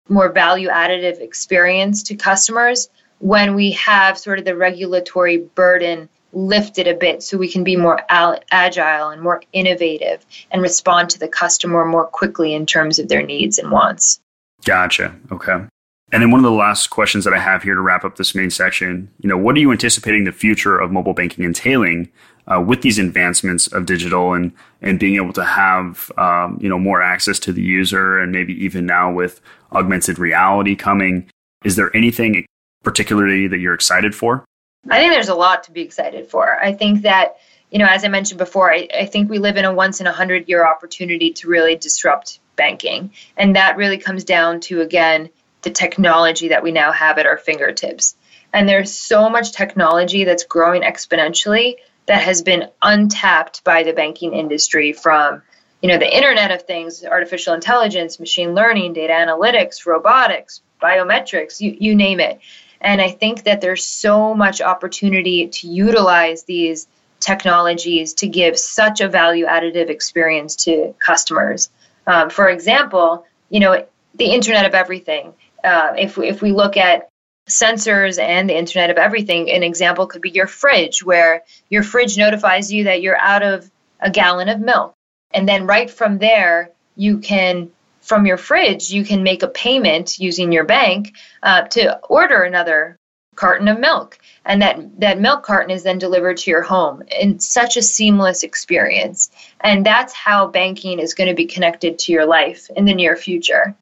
more 0.10 0.32
value 0.32 0.70
additive 0.70 1.20
experience 1.20 2.04
to 2.04 2.16
customers 2.16 2.90
when 3.20 3.54
we 3.56 3.72
have 3.72 4.18
sort 4.18 4.40
of 4.40 4.46
the 4.46 4.56
regulatory 4.56 5.38
burden 5.38 6.10
lifted 6.32 6.88
a 6.88 6.94
bit 6.94 7.24
so 7.24 7.38
we 7.38 7.50
can 7.50 7.64
be 7.64 7.76
more 7.76 8.00
agile 8.10 9.10
and 9.10 9.22
more 9.22 9.42
innovative 9.52 10.26
and 10.52 10.62
respond 10.62 11.10
to 11.10 11.20
the 11.20 11.28
customer 11.28 11.86
more 11.86 12.06
quickly 12.06 12.54
in 12.54 12.66
terms 12.66 13.00
of 13.00 13.08
their 13.08 13.24
needs 13.24 13.58
and 13.58 13.72
wants. 13.72 14.20
Gotcha. 14.66 15.16
Okay. 15.32 15.66
And 16.12 16.24
then 16.24 16.32
one 16.32 16.40
of 16.40 16.44
the 16.44 16.52
last 16.52 16.90
questions 16.90 17.24
that 17.26 17.34
I 17.34 17.40
have 17.40 17.62
here 17.62 17.76
to 17.76 17.82
wrap 17.82 18.04
up 18.04 18.16
this 18.16 18.34
main 18.34 18.50
section, 18.50 19.12
you 19.20 19.30
know, 19.30 19.38
what 19.38 19.56
are 19.56 19.60
you 19.60 19.72
anticipating 19.72 20.24
the 20.24 20.32
future 20.32 20.80
of 20.80 20.92
mobile 20.92 21.14
banking 21.14 21.46
entailing 21.46 22.10
uh, 22.48 22.60
with 22.60 22.82
these 22.82 22.98
advancements 22.98 23.68
of 23.68 23.86
digital 23.86 24.34
and 24.34 24.52
and 24.82 25.00
being 25.00 25.16
able 25.18 25.34
to 25.34 25.46
have 25.46 26.12
um, 26.18 26.58
you 26.62 26.70
know 26.70 26.80
more 26.80 27.02
access 27.02 27.38
to 27.40 27.54
the 27.54 27.62
user 27.62 28.20
and 28.20 28.32
maybe 28.32 28.54
even 28.64 28.86
now 28.86 29.12
with 29.12 29.40
augmented 29.72 30.18
reality 30.18 30.76
coming, 30.76 31.30
is 31.64 31.76
there 31.76 31.96
anything 31.96 32.46
particularly 32.84 33.48
that 33.48 33.60
you're 33.60 33.74
excited 33.74 34.16
for? 34.16 34.44
I 34.90 34.98
think 34.98 35.14
there's 35.14 35.30
a 35.30 35.36
lot 35.36 35.64
to 35.66 35.72
be 35.72 35.82
excited 35.82 36.28
for. 36.28 36.58
I 36.60 36.74
think 36.74 37.04
that 37.04 37.38
you 37.70 37.78
know, 37.78 37.86
as 37.86 38.04
I 38.04 38.08
mentioned 38.08 38.40
before, 38.40 38.74
I, 38.74 38.88
I 38.98 39.06
think 39.06 39.30
we 39.30 39.38
live 39.38 39.56
in 39.56 39.66
a 39.66 39.72
once 39.72 40.02
in 40.02 40.08
a 40.08 40.12
hundred 40.12 40.50
year 40.50 40.66
opportunity 40.66 41.34
to 41.34 41.48
really 41.48 41.76
disrupt 41.76 42.40
banking, 42.56 43.12
and 43.38 43.56
that 43.56 43.78
really 43.78 44.00
comes 44.00 44.24
down 44.24 44.60
to 44.62 44.82
again 44.82 45.30
the 45.62 45.70
technology 45.70 46.50
that 46.50 46.64
we 46.64 46.72
now 46.72 46.92
have 46.92 47.18
at 47.18 47.26
our 47.26 47.38
fingertips. 47.38 48.16
And 48.54 48.68
there's 48.68 48.94
so 48.94 49.30
much 49.30 49.52
technology 49.52 50.24
that's 50.24 50.44
growing 50.46 50.82
exponentially 50.82 51.76
that 52.10 52.24
has 52.24 52.42
been 52.42 52.70
untapped 52.82 53.64
by 53.64 53.84
the 53.84 53.94
banking 53.94 54.34
industry 54.34 54.94
from 54.94 55.44
you 55.82 55.90
know 55.90 56.00
the 56.00 56.18
internet 56.18 56.52
of 56.52 56.64
things 56.64 57.06
artificial 57.06 57.54
intelligence 57.54 58.20
machine 58.20 58.56
learning 58.56 58.94
data 58.94 59.14
analytics 59.14 59.86
robotics 59.86 60.62
biometrics 60.82 61.62
you, 61.62 61.78
you 61.80 61.96
name 61.96 62.20
it. 62.20 62.40
And 62.82 63.00
i 63.00 63.12
think 63.12 63.44
that 63.44 63.62
there's 63.62 63.86
so 63.86 64.34
much 64.34 64.60
opportunity 64.60 65.48
to 65.48 65.68
utilize 65.68 66.44
these 66.44 66.88
technologies 67.20 68.16
to 68.16 68.28
give 68.28 68.58
such 68.58 69.02
a 69.02 69.08
value 69.08 69.46
additive 69.46 69.90
experience 69.90 70.56
to 70.56 70.96
customers. 70.98 71.70
Um, 72.08 72.32
for 72.32 72.50
example 72.50 73.28
you 73.52 73.60
know 73.60 73.86
the 74.16 74.26
internet 74.26 74.66
of 74.66 74.74
everything 74.74 75.34
uh, 75.64 75.94
if, 75.98 76.18
we, 76.18 76.28
if 76.28 76.42
we 76.42 76.52
look 76.52 76.78
at 76.78 77.10
sensors 77.50 78.20
and 78.20 78.50
the 78.50 78.58
internet 78.58 78.90
of 78.90 78.98
everything, 78.98 79.50
an 79.50 79.64
example 79.64 80.08
could 80.08 80.22
be 80.22 80.30
your 80.30 80.48
fridge, 80.48 81.04
where 81.04 81.44
your 81.70 81.84
fridge 81.84 82.18
notifies 82.18 82.72
you 82.72 82.86
that 82.86 83.02
you're 83.02 83.18
out 83.18 83.44
of 83.44 83.70
a 84.00 84.12
gallon 84.12 84.50
of 84.50 84.60
milk. 84.60 84.94
And 85.32 85.48
then 85.48 85.68
right 85.68 85.90
from 85.90 86.18
there, 86.18 86.72
you 86.96 87.20
can, 87.20 87.72
from 88.02 88.26
your 88.26 88.38
fridge, 88.38 88.92
you 88.92 89.04
can 89.04 89.24
make 89.24 89.44
a 89.44 89.48
payment 89.48 90.20
using 90.20 90.52
your 90.52 90.64
bank 90.64 91.14
uh, 91.44 91.64
to 91.64 92.00
order 92.08 92.44
another 92.44 92.98
carton 93.36 93.68
of 93.68 93.80
milk. 93.80 94.20
And 94.46 94.62
that, 94.62 95.00
that 95.00 95.20
milk 95.20 95.44
carton 95.44 95.72
is 95.72 95.84
then 95.84 95.98
delivered 95.98 96.38
to 96.38 96.52
your 96.52 96.62
home 96.62 97.04
in 97.20 97.40
such 97.40 97.78
a 97.78 97.82
seamless 97.82 98.44
experience. 98.44 99.32
And 99.62 99.86
that's 99.86 100.14
how 100.14 100.48
banking 100.48 101.00
is 101.00 101.14
going 101.14 101.30
to 101.30 101.36
be 101.36 101.46
connected 101.46 102.00
to 102.00 102.12
your 102.12 102.26
life 102.26 102.70
in 102.76 102.86
the 102.86 102.94
near 102.94 103.16
future. 103.16 103.76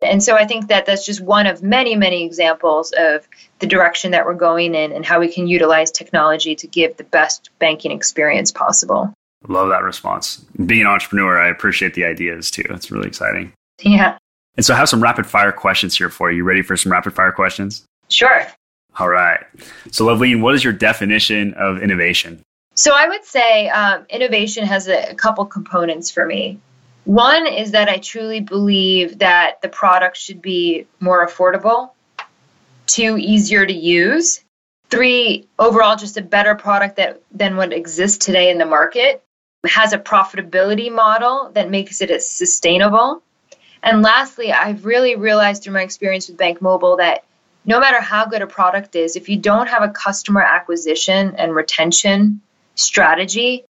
And 0.00 0.22
so 0.22 0.36
I 0.36 0.46
think 0.46 0.68
that 0.68 0.86
that's 0.86 1.04
just 1.04 1.20
one 1.20 1.46
of 1.46 1.62
many, 1.62 1.96
many 1.96 2.24
examples 2.24 2.92
of 2.96 3.26
the 3.58 3.66
direction 3.66 4.12
that 4.12 4.24
we're 4.24 4.34
going 4.34 4.74
in 4.74 4.92
and 4.92 5.04
how 5.04 5.18
we 5.18 5.32
can 5.32 5.48
utilize 5.48 5.90
technology 5.90 6.54
to 6.54 6.66
give 6.66 6.96
the 6.96 7.04
best 7.04 7.50
banking 7.58 7.90
experience 7.90 8.52
possible. 8.52 9.12
Love 9.48 9.68
that 9.68 9.82
response. 9.82 10.44
Being 10.66 10.82
an 10.82 10.86
entrepreneur, 10.86 11.40
I 11.40 11.48
appreciate 11.48 11.94
the 11.94 12.04
ideas 12.04 12.50
too. 12.50 12.64
It's 12.70 12.90
really 12.90 13.08
exciting. 13.08 13.52
Yeah. 13.82 14.18
And 14.56 14.64
so 14.66 14.74
I 14.74 14.76
have 14.76 14.88
some 14.88 15.02
rapid 15.02 15.26
fire 15.26 15.52
questions 15.52 15.96
here 15.96 16.10
for 16.10 16.30
you. 16.30 16.38
You 16.38 16.44
ready 16.44 16.62
for 16.62 16.76
some 16.76 16.90
rapid 16.90 17.14
fire 17.14 17.32
questions? 17.32 17.84
Sure. 18.08 18.46
All 18.98 19.08
right. 19.08 19.40
So, 19.92 20.04
Luvleen, 20.04 20.40
what 20.40 20.54
is 20.54 20.64
your 20.64 20.72
definition 20.72 21.54
of 21.54 21.80
innovation? 21.80 22.42
So, 22.74 22.92
I 22.94 23.08
would 23.08 23.24
say 23.24 23.68
um, 23.68 24.04
innovation 24.10 24.64
has 24.64 24.88
a, 24.88 25.10
a 25.10 25.14
couple 25.14 25.44
components 25.46 26.10
for 26.10 26.26
me. 26.26 26.58
One 27.08 27.46
is 27.46 27.70
that 27.70 27.88
I 27.88 27.96
truly 27.96 28.40
believe 28.40 29.20
that 29.20 29.62
the 29.62 29.70
product 29.70 30.18
should 30.18 30.42
be 30.42 30.86
more 31.00 31.26
affordable, 31.26 31.92
two, 32.86 33.16
easier 33.16 33.64
to 33.64 33.72
use, 33.72 34.44
three, 34.90 35.48
overall, 35.58 35.96
just 35.96 36.18
a 36.18 36.22
better 36.22 36.54
product 36.54 36.96
that, 36.96 37.22
than 37.32 37.56
what 37.56 37.72
exists 37.72 38.22
today 38.26 38.50
in 38.50 38.58
the 38.58 38.66
market, 38.66 39.24
has 39.66 39.94
a 39.94 39.98
profitability 39.98 40.92
model 40.94 41.50
that 41.54 41.70
makes 41.70 42.02
it 42.02 42.22
sustainable. 42.22 43.22
And 43.82 44.02
lastly, 44.02 44.52
I've 44.52 44.84
really 44.84 45.16
realized 45.16 45.62
through 45.62 45.72
my 45.72 45.82
experience 45.84 46.28
with 46.28 46.36
BankMobile 46.36 46.98
that 46.98 47.24
no 47.64 47.80
matter 47.80 48.02
how 48.02 48.26
good 48.26 48.42
a 48.42 48.46
product 48.46 48.96
is, 48.96 49.16
if 49.16 49.30
you 49.30 49.38
don't 49.38 49.70
have 49.70 49.82
a 49.82 49.88
customer 49.88 50.42
acquisition 50.42 51.34
and 51.36 51.54
retention 51.54 52.42
strategy, 52.74 53.64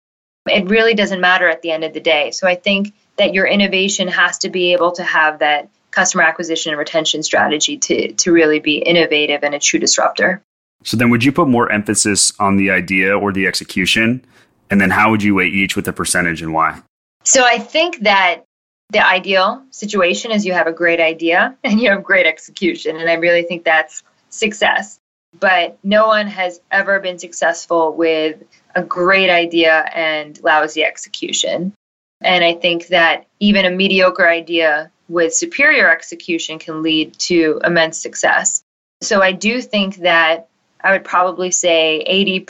it 0.46 0.68
really 0.68 0.94
doesn't 0.94 1.20
matter 1.20 1.48
at 1.48 1.62
the 1.62 1.70
end 1.70 1.84
of 1.84 1.92
the 1.92 2.00
day. 2.00 2.32
So 2.32 2.48
I 2.48 2.56
think 2.56 2.94
that 3.18 3.34
your 3.34 3.46
innovation 3.46 4.08
has 4.08 4.38
to 4.38 4.48
be 4.48 4.72
able 4.72 4.92
to 4.92 5.02
have 5.02 5.40
that 5.40 5.68
customer 5.90 6.22
acquisition 6.22 6.72
and 6.72 6.78
retention 6.78 7.22
strategy 7.22 7.76
to, 7.76 8.12
to 8.12 8.32
really 8.32 8.60
be 8.60 8.78
innovative 8.78 9.42
and 9.42 9.54
a 9.54 9.58
true 9.58 9.80
disruptor. 9.80 10.42
So 10.84 10.96
then 10.96 11.10
would 11.10 11.24
you 11.24 11.32
put 11.32 11.48
more 11.48 11.70
emphasis 11.70 12.32
on 12.38 12.56
the 12.56 12.70
idea 12.70 13.18
or 13.18 13.32
the 13.32 13.46
execution? 13.46 14.24
And 14.70 14.80
then 14.80 14.90
how 14.90 15.10
would 15.10 15.22
you 15.22 15.34
weigh 15.34 15.48
each 15.48 15.76
with 15.76 15.88
a 15.88 15.92
percentage 15.92 16.42
and 16.42 16.52
why? 16.52 16.80
So 17.24 17.44
I 17.44 17.58
think 17.58 18.00
that 18.00 18.44
the 18.90 19.06
ideal 19.06 19.64
situation 19.70 20.30
is 20.30 20.46
you 20.46 20.52
have 20.52 20.66
a 20.66 20.72
great 20.72 21.00
idea 21.00 21.56
and 21.64 21.80
you 21.80 21.90
have 21.90 22.02
great 22.02 22.26
execution. 22.26 22.96
And 22.96 23.08
I 23.08 23.14
really 23.14 23.42
think 23.42 23.64
that's 23.64 24.02
success. 24.30 24.98
But 25.38 25.78
no 25.82 26.06
one 26.06 26.26
has 26.26 26.60
ever 26.70 27.00
been 27.00 27.18
successful 27.18 27.92
with 27.92 28.42
a 28.74 28.82
great 28.82 29.30
idea 29.30 29.80
and 29.94 30.40
lousy 30.42 30.84
execution. 30.84 31.74
And 32.20 32.44
I 32.44 32.54
think 32.54 32.88
that 32.88 33.26
even 33.40 33.64
a 33.64 33.70
mediocre 33.70 34.28
idea 34.28 34.90
with 35.08 35.34
superior 35.34 35.90
execution 35.90 36.58
can 36.58 36.82
lead 36.82 37.18
to 37.18 37.60
immense 37.64 37.98
success. 37.98 38.62
So 39.00 39.22
I 39.22 39.32
do 39.32 39.62
think 39.62 39.96
that 39.96 40.48
I 40.82 40.92
would 40.92 41.04
probably 41.04 41.50
say 41.50 42.04
80%, 42.08 42.44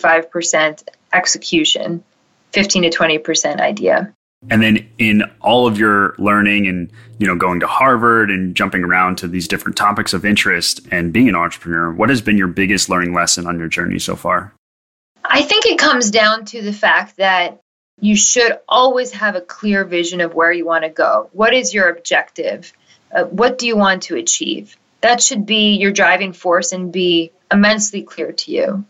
85% 0.00 0.88
execution, 1.12 2.02
15 2.52 2.82
to 2.82 2.90
20% 2.90 3.60
idea. 3.60 4.12
And 4.50 4.62
then 4.62 4.86
in 4.98 5.22
all 5.40 5.66
of 5.66 5.78
your 5.78 6.14
learning 6.18 6.66
and 6.66 6.90
you 7.18 7.26
know 7.26 7.34
going 7.34 7.60
to 7.60 7.66
Harvard 7.66 8.30
and 8.30 8.54
jumping 8.54 8.84
around 8.84 9.16
to 9.18 9.28
these 9.28 9.48
different 9.48 9.76
topics 9.76 10.12
of 10.12 10.24
interest 10.24 10.80
and 10.90 11.12
being 11.12 11.28
an 11.28 11.34
entrepreneur, 11.34 11.90
what 11.92 12.10
has 12.10 12.20
been 12.20 12.36
your 12.36 12.48
biggest 12.48 12.90
learning 12.90 13.14
lesson 13.14 13.46
on 13.46 13.58
your 13.58 13.68
journey 13.68 13.98
so 13.98 14.16
far? 14.16 14.52
I 15.24 15.42
think 15.42 15.64
it 15.64 15.78
comes 15.78 16.10
down 16.10 16.44
to 16.46 16.60
the 16.60 16.72
fact 16.72 17.16
that 17.16 17.60
you 18.00 18.16
should 18.16 18.58
always 18.68 19.12
have 19.12 19.36
a 19.36 19.40
clear 19.40 19.84
vision 19.84 20.20
of 20.20 20.34
where 20.34 20.52
you 20.52 20.64
want 20.64 20.84
to 20.84 20.90
go. 20.90 21.30
What 21.32 21.54
is 21.54 21.72
your 21.72 21.88
objective? 21.88 22.72
Uh, 23.14 23.24
what 23.24 23.58
do 23.58 23.66
you 23.66 23.76
want 23.76 24.04
to 24.04 24.16
achieve? 24.16 24.76
That 25.00 25.22
should 25.22 25.46
be 25.46 25.76
your 25.76 25.92
driving 25.92 26.32
force 26.32 26.72
and 26.72 26.92
be 26.92 27.30
immensely 27.50 28.02
clear 28.02 28.32
to 28.32 28.50
you. 28.50 28.84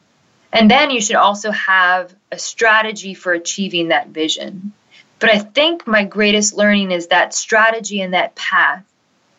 And 0.53 0.71
then 0.71 0.91
you 0.91 1.01
should 1.01 1.17
also 1.17 1.51
have 1.51 2.15
a 2.31 2.39
strategy 2.39 3.15
for 3.15 3.33
achieving 3.33 3.89
that 3.89 4.09
vision. 4.09 4.73
But 5.19 5.31
I 5.31 5.39
think 5.39 5.87
my 5.87 6.05
greatest 6.05 6.55
learning 6.55 6.93
is 6.93 7.09
that 7.09 7.35
strategy 7.35 8.01
and 8.01 8.15
that 8.15 8.35
path, 8.37 8.85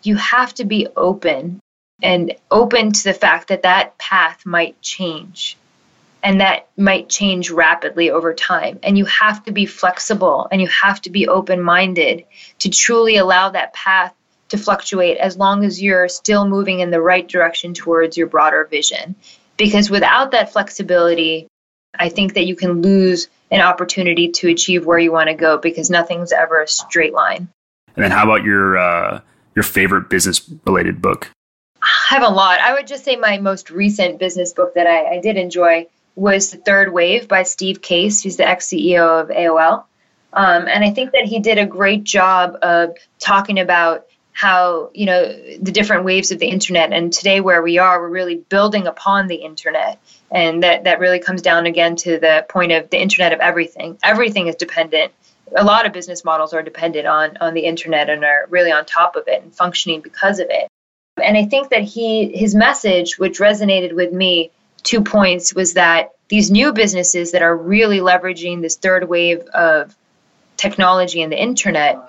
you 0.04 0.16
have 0.18 0.54
to 0.56 0.66
be 0.66 0.88
open 0.96 1.60
and 2.04 2.36
open 2.52 2.92
to 2.92 3.04
the 3.04 3.14
fact 3.14 3.48
that 3.48 3.64
that 3.64 3.98
path 3.98 4.46
might 4.46 4.82
change 4.82 5.58
and 6.26 6.42
that 6.42 6.68
might 6.76 7.08
change 7.08 7.52
rapidly 7.52 8.10
over 8.10 8.34
time. 8.34 8.80
And 8.82 8.98
you 8.98 9.06
have 9.06 9.46
to 9.46 9.52
be 9.52 9.68
flexible 9.68 10.48
and 10.52 10.60
you 10.60 10.68
have 10.68 11.00
to 11.04 11.12
be 11.12 11.28
open 11.28 11.62
minded 11.62 12.26
to 12.60 12.70
truly 12.70 13.18
allow 13.18 13.52
that 13.52 13.74
path 13.74 14.12
to 14.50 14.58
fluctuate 14.58 15.20
as 15.20 15.38
long 15.38 15.64
as 15.64 15.82
you're 15.82 16.10
still 16.10 16.48
moving 16.48 16.80
in 16.80 16.90
the 16.90 17.00
right 17.00 17.28
direction 17.28 17.76
towards 17.76 18.18
your 18.18 18.26
broader 18.26 18.66
vision. 18.66 19.16
Because 19.56 19.92
without 19.92 20.32
that 20.32 20.52
flexibility, 20.52 21.48
I 21.98 22.10
think 22.10 22.34
that 22.34 22.48
you 22.48 22.56
can 22.56 22.82
lose 22.82 23.28
an 23.52 23.62
opportunity 23.62 24.30
to 24.30 24.50
achieve 24.50 24.84
where 24.84 25.00
you 25.00 25.12
want 25.12 25.30
to 25.30 25.36
go 25.36 25.60
because 25.60 25.92
nothing's 25.92 26.32
ever 26.32 26.64
a 26.64 26.68
straight 26.68 27.14
line. 27.14 27.50
And 27.96 28.04
then, 28.04 28.12
how 28.12 28.24
about 28.24 28.44
your 28.44 28.78
uh, 28.78 29.22
your 29.56 29.64
favorite 29.64 30.10
business 30.10 30.50
related 30.66 31.02
book? 31.02 31.30
I 31.82 32.16
have 32.16 32.24
a 32.24 32.30
lot. 32.30 32.60
I 32.60 32.74
would 32.74 32.88
just 32.88 33.06
say 33.06 33.16
my 33.16 33.38
most 33.38 33.70
recent 33.70 34.20
business 34.20 34.54
book 34.54 34.74
that 34.74 34.88
I, 34.88 35.16
I 35.16 35.22
did 35.22 35.38
enjoy 35.38 35.88
was 36.16 36.52
The 36.52 36.58
Third 36.58 36.92
Wave 36.92 37.28
by 37.28 37.44
Steve 37.44 37.82
Case. 37.82 38.22
He's 38.22 38.38
the 38.38 38.48
ex 38.48 38.68
CEO 38.68 39.22
of 39.22 39.30
AOL. 39.30 39.84
Um, 40.34 40.68
and 40.68 40.84
I 40.84 40.92
think 40.92 41.12
that 41.12 41.26
he 41.26 41.40
did 41.40 41.58
a 41.58 41.66
great 41.66 42.04
job 42.04 42.58
of 42.62 42.98
talking 43.20 43.60
about 43.60 44.08
how, 44.34 44.90
you 44.94 45.06
know, 45.06 45.24
the 45.62 45.72
different 45.72 46.04
waves 46.04 46.32
of 46.32 46.40
the 46.40 46.48
internet. 46.48 46.92
And 46.92 47.14
today, 47.14 47.40
where 47.40 47.62
we 47.62 47.78
are, 47.78 48.02
we're 48.02 48.10
really 48.10 48.36
building 48.36 48.86
upon 48.86 49.28
the 49.28 49.36
internet. 49.36 50.00
And 50.30 50.64
that, 50.64 50.84
that 50.84 51.00
really 51.00 51.20
comes 51.20 51.42
down 51.42 51.66
again 51.68 51.96
to 51.98 52.20
the 52.20 52.46
point 52.50 52.74
of 52.74 52.90
the 52.90 53.02
internet 53.02 53.32
of 53.32 53.40
everything. 53.40 53.98
Everything 54.04 54.48
is 54.48 54.56
dependent 54.56 55.14
a 55.56 55.64
lot 55.64 55.86
of 55.86 55.94
business 55.94 56.24
models 56.24 56.54
are 56.54 56.64
dependent 56.64 57.08
on 57.08 57.38
on 57.38 57.54
the 57.54 57.62
internet 57.62 58.10
and 58.10 58.24
are 58.24 58.48
really 58.50 58.72
on 58.72 58.86
top 58.86 59.16
of 59.16 59.28
it 59.28 59.44
and 59.44 59.54
functioning 59.54 60.02
because 60.02 60.40
of 60.40 60.48
it. 60.50 60.68
And 61.22 61.38
I 61.38 61.46
think 61.46 61.70
that 61.70 61.84
he 61.84 62.36
his 62.38 62.56
message, 62.56 63.18
which 63.18 63.40
resonated 63.40 63.94
with 63.94 64.12
me, 64.12 64.52
two 64.86 65.02
points 65.02 65.54
was 65.54 65.74
that 65.74 66.12
these 66.30 66.50
new 66.50 66.72
businesses 66.72 67.34
that 67.34 67.42
are 67.42 67.56
really 67.56 68.00
leveraging 68.00 68.62
this 68.62 68.78
third 68.78 69.10
wave 69.10 69.42
of 69.54 69.96
technology 70.56 71.22
and 71.22 71.32
the 71.32 71.42
internet 71.42 72.00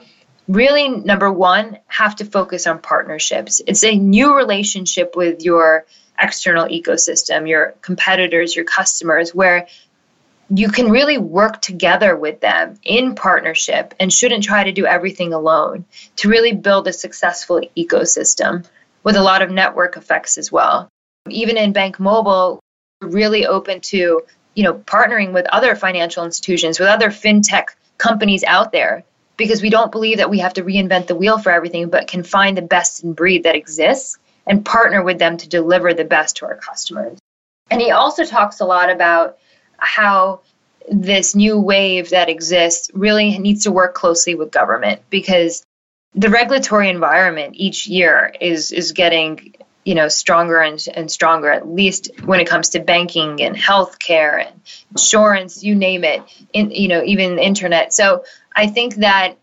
really 0.46 0.88
number 0.88 1.32
one 1.32 1.78
have 1.88 2.14
to 2.14 2.24
focus 2.24 2.68
on 2.68 2.78
partnerships. 2.78 3.60
It's 3.66 3.82
a 3.82 3.96
new 3.98 4.36
relationship 4.36 5.16
with 5.16 5.42
your 5.42 5.86
external 6.18 6.66
ecosystem 6.66 7.46
your 7.48 7.74
competitors 7.82 8.56
your 8.56 8.64
customers 8.64 9.34
where 9.34 9.66
you 10.48 10.70
can 10.70 10.90
really 10.90 11.18
work 11.18 11.60
together 11.60 12.16
with 12.16 12.40
them 12.40 12.78
in 12.84 13.14
partnership 13.14 13.92
and 13.98 14.12
shouldn't 14.12 14.44
try 14.44 14.64
to 14.64 14.72
do 14.72 14.86
everything 14.86 15.34
alone 15.34 15.84
to 16.14 16.28
really 16.28 16.52
build 16.52 16.86
a 16.86 16.92
successful 16.92 17.60
ecosystem 17.76 18.64
with 19.02 19.16
a 19.16 19.22
lot 19.22 19.42
of 19.42 19.50
network 19.50 19.96
effects 19.96 20.38
as 20.38 20.50
well. 20.50 20.88
Even 21.28 21.56
in 21.56 21.74
BankMobile 21.74 22.60
really 23.00 23.46
open 23.46 23.80
to 23.80 24.22
you 24.54 24.64
know 24.64 24.74
partnering 24.74 25.32
with 25.32 25.46
other 25.46 25.76
financial 25.76 26.24
institutions 26.24 26.78
with 26.78 26.88
other 26.88 27.10
fintech 27.10 27.68
companies 27.98 28.42
out 28.44 28.72
there 28.72 29.04
because 29.36 29.60
we 29.60 29.70
don't 29.70 29.92
believe 29.92 30.18
that 30.18 30.30
we 30.30 30.38
have 30.38 30.54
to 30.54 30.62
reinvent 30.62 31.06
the 31.06 31.14
wheel 31.14 31.38
for 31.38 31.50
everything 31.50 31.90
but 31.90 32.08
can 32.08 32.22
find 32.22 32.56
the 32.56 32.62
best 32.62 33.04
in 33.04 33.12
breed 33.12 33.42
that 33.42 33.54
exists 33.54 34.18
and 34.46 34.64
partner 34.64 35.02
with 35.02 35.18
them 35.18 35.36
to 35.36 35.48
deliver 35.48 35.92
the 35.92 36.04
best 36.04 36.36
to 36.36 36.46
our 36.46 36.54
customers. 36.54 37.18
And 37.70 37.80
he 37.80 37.90
also 37.90 38.24
talks 38.24 38.60
a 38.60 38.64
lot 38.64 38.90
about 38.90 39.38
how 39.76 40.40
this 40.90 41.34
new 41.34 41.60
wave 41.60 42.10
that 42.10 42.28
exists 42.28 42.90
really 42.94 43.38
needs 43.38 43.64
to 43.64 43.72
work 43.72 43.94
closely 43.94 44.36
with 44.36 44.52
government 44.52 45.02
because 45.10 45.64
the 46.14 46.30
regulatory 46.30 46.88
environment 46.88 47.56
each 47.56 47.86
year 47.88 48.32
is 48.40 48.72
is 48.72 48.92
getting 48.92 49.54
you 49.86 49.94
know 49.94 50.08
stronger 50.08 50.60
and, 50.60 50.84
and 50.94 51.10
stronger 51.10 51.48
at 51.48 51.66
least 51.66 52.10
when 52.24 52.40
it 52.40 52.46
comes 52.46 52.68
to 52.70 52.80
banking 52.80 53.40
and 53.40 53.56
healthcare 53.56 54.44
and 54.44 54.60
insurance 54.90 55.62
you 55.62 55.74
name 55.74 56.02
it 56.04 56.22
in 56.52 56.70
you 56.72 56.88
know 56.88 57.02
even 57.04 57.38
internet. 57.38 57.94
So 57.94 58.24
i 58.54 58.66
think 58.66 58.96
that 58.96 59.36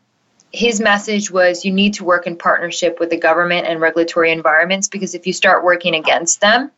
his 0.51 0.79
message 0.79 1.31
was 1.31 1.65
you 1.65 1.71
need 1.71 1.95
to 1.95 2.03
work 2.03 2.27
in 2.27 2.35
partnership 2.37 2.99
with 2.99 3.09
the 3.09 3.17
government 3.17 3.65
and 3.65 3.79
regulatory 3.79 4.31
environments 4.31 4.87
because 4.87 5.15
if 5.15 5.25
you 5.25 5.33
start 5.33 5.63
working 5.63 5.95
against 5.95 6.41
them 6.41 6.69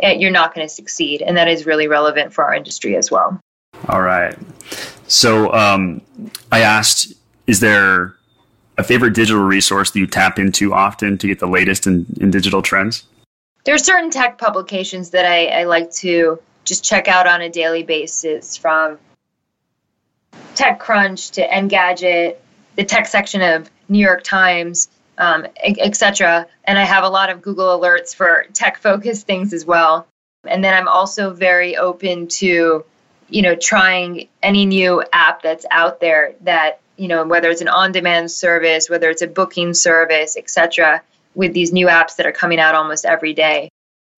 eh, 0.00 0.12
you're 0.12 0.30
not 0.30 0.52
going 0.52 0.66
to 0.66 0.74
succeed 0.74 1.22
and 1.22 1.36
that 1.36 1.48
is 1.48 1.64
really 1.64 1.86
relevant 1.86 2.32
for 2.32 2.44
our 2.44 2.54
industry 2.54 2.96
as 2.96 3.10
well. 3.10 3.40
All 3.88 4.02
right. 4.02 4.36
So 5.06 5.52
um, 5.52 6.02
i 6.50 6.60
asked 6.60 7.14
is 7.46 7.60
there 7.60 8.16
a 8.78 8.82
favorite 8.82 9.14
digital 9.14 9.44
resource 9.44 9.92
that 9.92 9.98
you 10.00 10.08
tap 10.08 10.40
into 10.40 10.74
often 10.74 11.18
to 11.18 11.28
get 11.28 11.38
the 11.38 11.46
latest 11.46 11.86
in, 11.86 12.06
in 12.20 12.32
digital 12.32 12.62
trends 12.62 13.04
there 13.64 13.74
are 13.74 13.78
certain 13.78 14.10
tech 14.10 14.38
publications 14.38 15.10
that 15.10 15.24
I, 15.24 15.46
I 15.46 15.64
like 15.64 15.90
to 15.92 16.40
just 16.64 16.84
check 16.84 17.08
out 17.08 17.26
on 17.26 17.40
a 17.40 17.48
daily 17.48 17.82
basis 17.82 18.56
from 18.56 18.98
TechCrunch 20.54 21.32
to 21.32 21.46
Engadget, 21.46 22.36
the 22.76 22.84
tech 22.84 23.06
section 23.06 23.42
of 23.42 23.70
New 23.88 23.98
York 23.98 24.24
Times, 24.24 24.88
um, 25.18 25.46
etc. 25.62 26.46
And 26.64 26.78
I 26.78 26.84
have 26.84 27.04
a 27.04 27.08
lot 27.08 27.30
of 27.30 27.42
Google 27.42 27.78
alerts 27.78 28.14
for 28.14 28.46
tech 28.52 28.78
focused 28.78 29.26
things 29.26 29.52
as 29.52 29.64
well. 29.64 30.06
And 30.44 30.64
then 30.64 30.74
I'm 30.74 30.88
also 30.88 31.32
very 31.32 31.76
open 31.76 32.26
to, 32.28 32.84
you 33.28 33.42
know, 33.42 33.54
trying 33.54 34.28
any 34.42 34.66
new 34.66 35.04
app 35.12 35.42
that's 35.42 35.66
out 35.70 36.00
there 36.00 36.34
that, 36.40 36.80
you 36.96 37.06
know, 37.06 37.24
whether 37.24 37.48
it's 37.50 37.60
an 37.60 37.68
on 37.68 37.92
demand 37.92 38.30
service, 38.30 38.90
whether 38.90 39.08
it's 39.08 39.22
a 39.22 39.28
booking 39.28 39.74
service, 39.74 40.36
etc 40.36 41.02
with 41.34 41.52
these 41.52 41.72
new 41.72 41.86
apps 41.86 42.16
that 42.16 42.26
are 42.26 42.32
coming 42.32 42.58
out 42.58 42.74
almost 42.74 43.04
every 43.04 43.32
day 43.32 43.68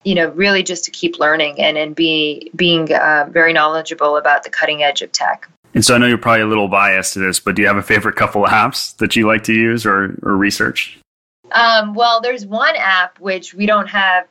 you 0.05 0.15
know 0.15 0.29
really 0.29 0.63
just 0.63 0.85
to 0.85 0.91
keep 0.91 1.19
learning 1.19 1.59
and 1.59 1.77
and 1.77 1.95
be 1.95 2.49
being 2.55 2.93
uh, 2.93 3.27
very 3.29 3.51
knowledgeable 3.51 4.15
about 4.15 4.43
the 4.43 4.49
cutting 4.49 4.83
edge 4.83 5.01
of 5.01 5.11
tech. 5.11 5.49
And 5.73 5.83
so 5.83 5.95
i 5.95 5.97
know 5.97 6.05
you're 6.05 6.17
probably 6.17 6.43
a 6.43 6.47
little 6.47 6.69
biased 6.69 7.13
to 7.13 7.19
this 7.19 7.41
but 7.41 7.55
do 7.55 7.61
you 7.63 7.67
have 7.67 7.77
a 7.77 7.83
favorite 7.83 8.15
couple 8.15 8.45
of 8.45 8.51
apps 8.51 8.95
that 8.97 9.17
you 9.17 9.27
like 9.27 9.43
to 9.45 9.53
use 9.53 9.85
or, 9.85 10.17
or 10.23 10.37
research? 10.37 10.97
Um, 11.51 11.93
well 11.93 12.21
there's 12.21 12.45
one 12.45 12.75
app 12.77 13.19
which 13.19 13.53
we 13.53 13.65
don't 13.65 13.87
have 13.87 14.27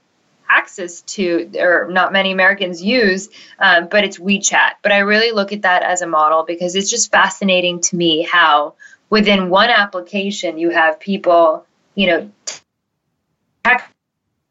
access 0.49 1.01
to 1.01 1.51
or 1.59 1.89
not 1.91 2.13
many 2.13 2.31
americans 2.31 2.83
use 2.83 3.29
um, 3.59 3.89
but 3.91 4.05
it's 4.05 4.19
wechat. 4.19 4.73
But 4.83 4.93
i 4.93 4.99
really 4.99 5.33
look 5.33 5.53
at 5.53 5.63
that 5.63 5.83
as 5.83 6.01
a 6.01 6.07
model 6.07 6.45
because 6.45 6.77
it's 6.77 6.89
just 6.89 7.11
fascinating 7.11 7.81
to 7.83 7.97
me 7.97 8.23
how 8.23 8.75
within 9.11 9.51
one 9.51 9.71
application 9.71 10.59
you 10.59 10.71
have 10.71 11.01
people 11.01 11.67
you 11.95 12.07
know 12.07 12.31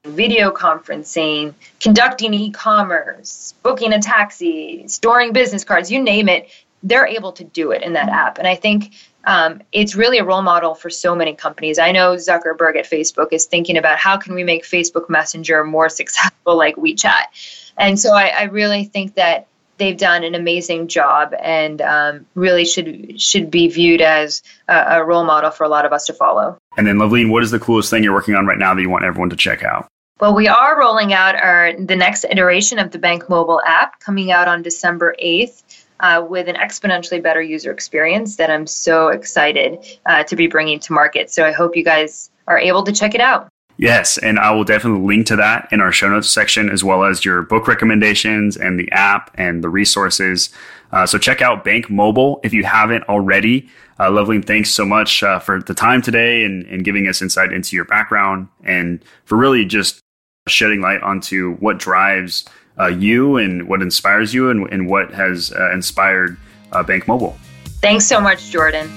video 0.05 0.51
conferencing, 0.51 1.53
conducting 1.79 2.33
e 2.33 2.51
commerce, 2.51 3.53
booking 3.63 3.93
a 3.93 4.01
taxi, 4.01 4.87
storing 4.87 5.33
business 5.33 5.63
cards, 5.63 5.91
you 5.91 6.01
name 6.01 6.27
it, 6.27 6.49
they're 6.83 7.07
able 7.07 7.31
to 7.31 7.43
do 7.43 7.71
it 7.71 7.81
in 7.81 7.93
that 7.93 8.09
app. 8.09 8.37
And 8.37 8.47
I 8.47 8.55
think 8.55 8.93
um, 9.25 9.61
it's 9.71 9.95
really 9.95 10.17
a 10.17 10.25
role 10.25 10.41
model 10.41 10.75
for 10.75 10.89
so 10.89 11.15
many 11.15 11.33
companies. 11.33 11.79
I 11.79 11.93
know 11.93 12.15
Zuckerberg 12.15 12.75
at 12.75 12.89
Facebook 12.89 13.29
is 13.31 13.45
thinking 13.45 13.77
about 13.77 13.97
how 13.97 14.17
can 14.17 14.35
we 14.35 14.43
make 14.43 14.65
Facebook 14.65 15.09
Messenger 15.09 15.63
more 15.63 15.87
successful 15.89 16.57
like 16.57 16.75
WeChat. 16.75 17.71
And 17.77 17.97
so 17.97 18.13
I, 18.13 18.27
I 18.37 18.43
really 18.43 18.83
think 18.83 19.15
that 19.15 19.47
they've 19.77 19.97
done 19.97 20.23
an 20.23 20.35
amazing 20.35 20.87
job 20.87 21.33
and 21.39 21.81
um, 21.81 22.25
really 22.35 22.65
should 22.65 23.19
should 23.19 23.49
be 23.49 23.67
viewed 23.69 24.01
as 24.01 24.43
a, 24.67 24.99
a, 24.99 25.03
role 25.03 25.23
model 25.23 25.49
for 25.49 25.63
a 25.63 25.69
lot 25.69 25.85
of 25.85 25.93
us 25.93 26.05
to 26.05 26.13
follow. 26.13 26.57
And 26.77 26.87
then, 26.87 26.97
Luvleen, 26.97 27.29
what 27.29 27.43
is 27.43 27.51
the 27.51 27.59
coolest 27.59 27.89
thing 27.89 28.03
you're 28.03 28.13
working 28.13 28.35
on 28.35 28.45
right 28.45 28.57
now 28.57 28.73
that 28.73 28.81
you 28.81 28.89
want 28.89 29.05
everyone 29.05 29.29
to 29.29 29.35
check 29.35 29.63
out? 29.63 29.87
Well, 30.19 30.35
we 30.35 30.47
are 30.47 30.79
rolling 30.79 31.13
out 31.13 31.35
our 31.35 31.73
the 31.77 31.95
next 31.95 32.23
iteration 32.25 32.79
of 32.79 32.91
the 32.91 32.99
Bank 32.99 33.29
Mobile 33.29 33.61
app 33.65 33.99
coming 33.99 34.31
out 34.31 34.47
on 34.47 34.61
December 34.61 35.15
8th. 35.21 35.63
Uh, 35.99 36.25
with 36.27 36.49
an 36.49 36.55
exponentially 36.55 37.23
better 37.23 37.41
user 37.41 37.71
experience 37.71 38.35
that 38.35 38.49
I'm 38.49 38.67
so 38.67 39.07
excited 39.07 39.77
uh, 40.05 40.23
to 40.23 40.35
be 40.35 40.47
bringing 40.47 40.77
to 40.79 40.91
market. 40.91 41.31
So 41.31 41.45
I 41.45 41.53
hope 41.53 41.77
you 41.77 41.83
guys 41.83 42.29
are 42.47 42.57
able 42.57 42.83
to 42.83 42.91
check 42.91 43.15
it 43.15 43.21
out. 43.21 43.47
Yes, 43.77 44.17
and 44.17 44.37
I 44.37 44.51
will 44.51 44.63
definitely 44.63 45.05
link 45.05 45.27
to 45.27 45.35
that 45.37 45.67
in 45.71 45.81
our 45.81 45.91
show 45.91 46.09
notes 46.09 46.29
section, 46.29 46.69
as 46.69 46.83
well 46.83 47.03
as 47.03 47.25
your 47.25 47.41
book 47.41 47.67
recommendations 47.67 48.55
and 48.55 48.79
the 48.79 48.91
app 48.91 49.31
and 49.35 49.63
the 49.63 49.69
resources. 49.69 50.49
Uh, 50.91 51.05
so 51.05 51.17
check 51.17 51.41
out 51.41 51.63
Bank 51.63 51.89
Mobile 51.89 52.39
if 52.43 52.53
you 52.53 52.63
haven't 52.63 53.03
already. 53.05 53.69
Uh, 53.99 54.09
Luvleen, 54.09 54.43
thanks 54.43 54.71
so 54.71 54.85
much 54.85 55.21
uh, 55.21 55.39
for 55.39 55.61
the 55.61 55.73
time 55.73 56.01
today 56.01 56.43
and, 56.43 56.65
and 56.65 56.83
giving 56.83 57.07
us 57.07 57.21
insight 57.21 57.53
into 57.53 57.75
your 57.75 57.85
background 57.85 58.47
and 58.63 59.03
for 59.25 59.37
really 59.37 59.65
just 59.65 59.99
shedding 60.47 60.81
light 60.81 61.01
onto 61.03 61.55
what 61.57 61.77
drives 61.77 62.45
uh, 62.79 62.87
you 62.87 63.37
and 63.37 63.67
what 63.67 63.81
inspires 63.81 64.33
you 64.33 64.49
and, 64.49 64.67
and 64.73 64.89
what 64.89 65.13
has 65.13 65.53
uh, 65.53 65.71
inspired 65.71 66.37
uh, 66.71 66.83
BankMobile. 66.83 67.35
Thanks 67.81 68.05
so 68.05 68.19
much, 68.19 68.49
Jordan. 68.49 68.89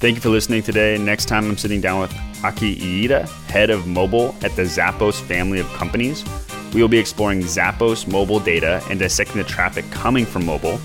Thank 0.00 0.16
you 0.16 0.20
for 0.20 0.28
listening 0.28 0.62
today. 0.62 0.98
Next 0.98 1.26
time, 1.26 1.48
I'm 1.48 1.56
sitting 1.56 1.80
down 1.80 2.02
with 2.02 2.14
Aki 2.44 2.76
Iida, 2.76 3.26
head 3.48 3.70
of 3.70 3.86
mobile 3.86 4.34
at 4.42 4.54
the 4.54 4.62
Zappos 4.62 5.18
family 5.18 5.60
of 5.60 5.66
companies. 5.68 6.22
We 6.74 6.82
will 6.82 6.88
be 6.88 6.98
exploring 6.98 7.40
Zappos 7.42 8.08
mobile 8.08 8.40
data 8.40 8.82
and 8.90 8.98
dissecting 8.98 9.36
the 9.36 9.44
traffic 9.44 9.88
coming 9.92 10.26
from 10.26 10.44
mobile. 10.44 10.80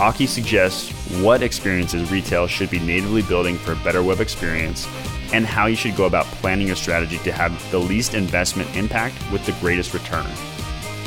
Aki 0.00 0.26
suggests 0.26 0.90
what 1.22 1.42
experiences 1.42 2.10
retail 2.10 2.48
should 2.48 2.70
be 2.70 2.80
natively 2.80 3.22
building 3.22 3.56
for 3.56 3.72
a 3.72 3.76
better 3.76 4.02
web 4.02 4.20
experience 4.20 4.88
and 5.32 5.46
how 5.46 5.66
you 5.66 5.76
should 5.76 5.94
go 5.96 6.06
about 6.06 6.24
planning 6.26 6.66
your 6.66 6.76
strategy 6.76 7.18
to 7.18 7.30
have 7.30 7.70
the 7.70 7.78
least 7.78 8.14
investment 8.14 8.74
impact 8.76 9.14
with 9.30 9.44
the 9.46 9.52
greatest 9.60 9.94
return. 9.94 10.26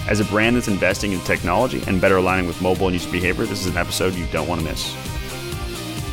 As 0.07 0.19
a 0.19 0.25
brand 0.25 0.55
that's 0.55 0.67
investing 0.67 1.11
in 1.11 1.19
technology 1.21 1.83
and 1.87 1.99
better 1.99 2.17
aligning 2.17 2.47
with 2.47 2.61
mobile 2.61 2.87
and 2.87 2.93
user 2.93 3.11
behavior, 3.11 3.45
this 3.45 3.61
is 3.61 3.67
an 3.67 3.77
episode 3.77 4.15
you 4.15 4.25
don't 4.27 4.47
want 4.47 4.61
to 4.61 4.67
miss. 4.67 4.95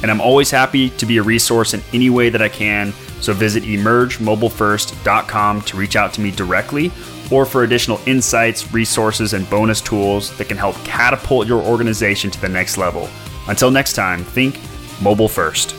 And 0.02 0.10
I'm 0.10 0.20
always 0.20 0.50
happy 0.50 0.90
to 0.90 1.06
be 1.06 1.18
a 1.18 1.22
resource 1.22 1.74
in 1.74 1.82
any 1.92 2.10
way 2.10 2.30
that 2.30 2.42
I 2.42 2.48
can. 2.48 2.92
So 3.20 3.32
visit 3.32 3.64
emergemobilefirst.com 3.64 5.62
to 5.62 5.76
reach 5.76 5.96
out 5.96 6.12
to 6.14 6.20
me 6.20 6.30
directly 6.30 6.92
or 7.30 7.44
for 7.44 7.64
additional 7.64 8.00
insights, 8.06 8.72
resources, 8.72 9.34
and 9.34 9.48
bonus 9.50 9.80
tools 9.80 10.36
that 10.38 10.48
can 10.48 10.56
help 10.56 10.76
catapult 10.84 11.46
your 11.46 11.62
organization 11.62 12.30
to 12.30 12.40
the 12.40 12.48
next 12.48 12.78
level. 12.78 13.08
Until 13.48 13.70
next 13.70 13.94
time, 13.94 14.24
think 14.24 14.58
mobile 15.00 15.28
first. 15.28 15.74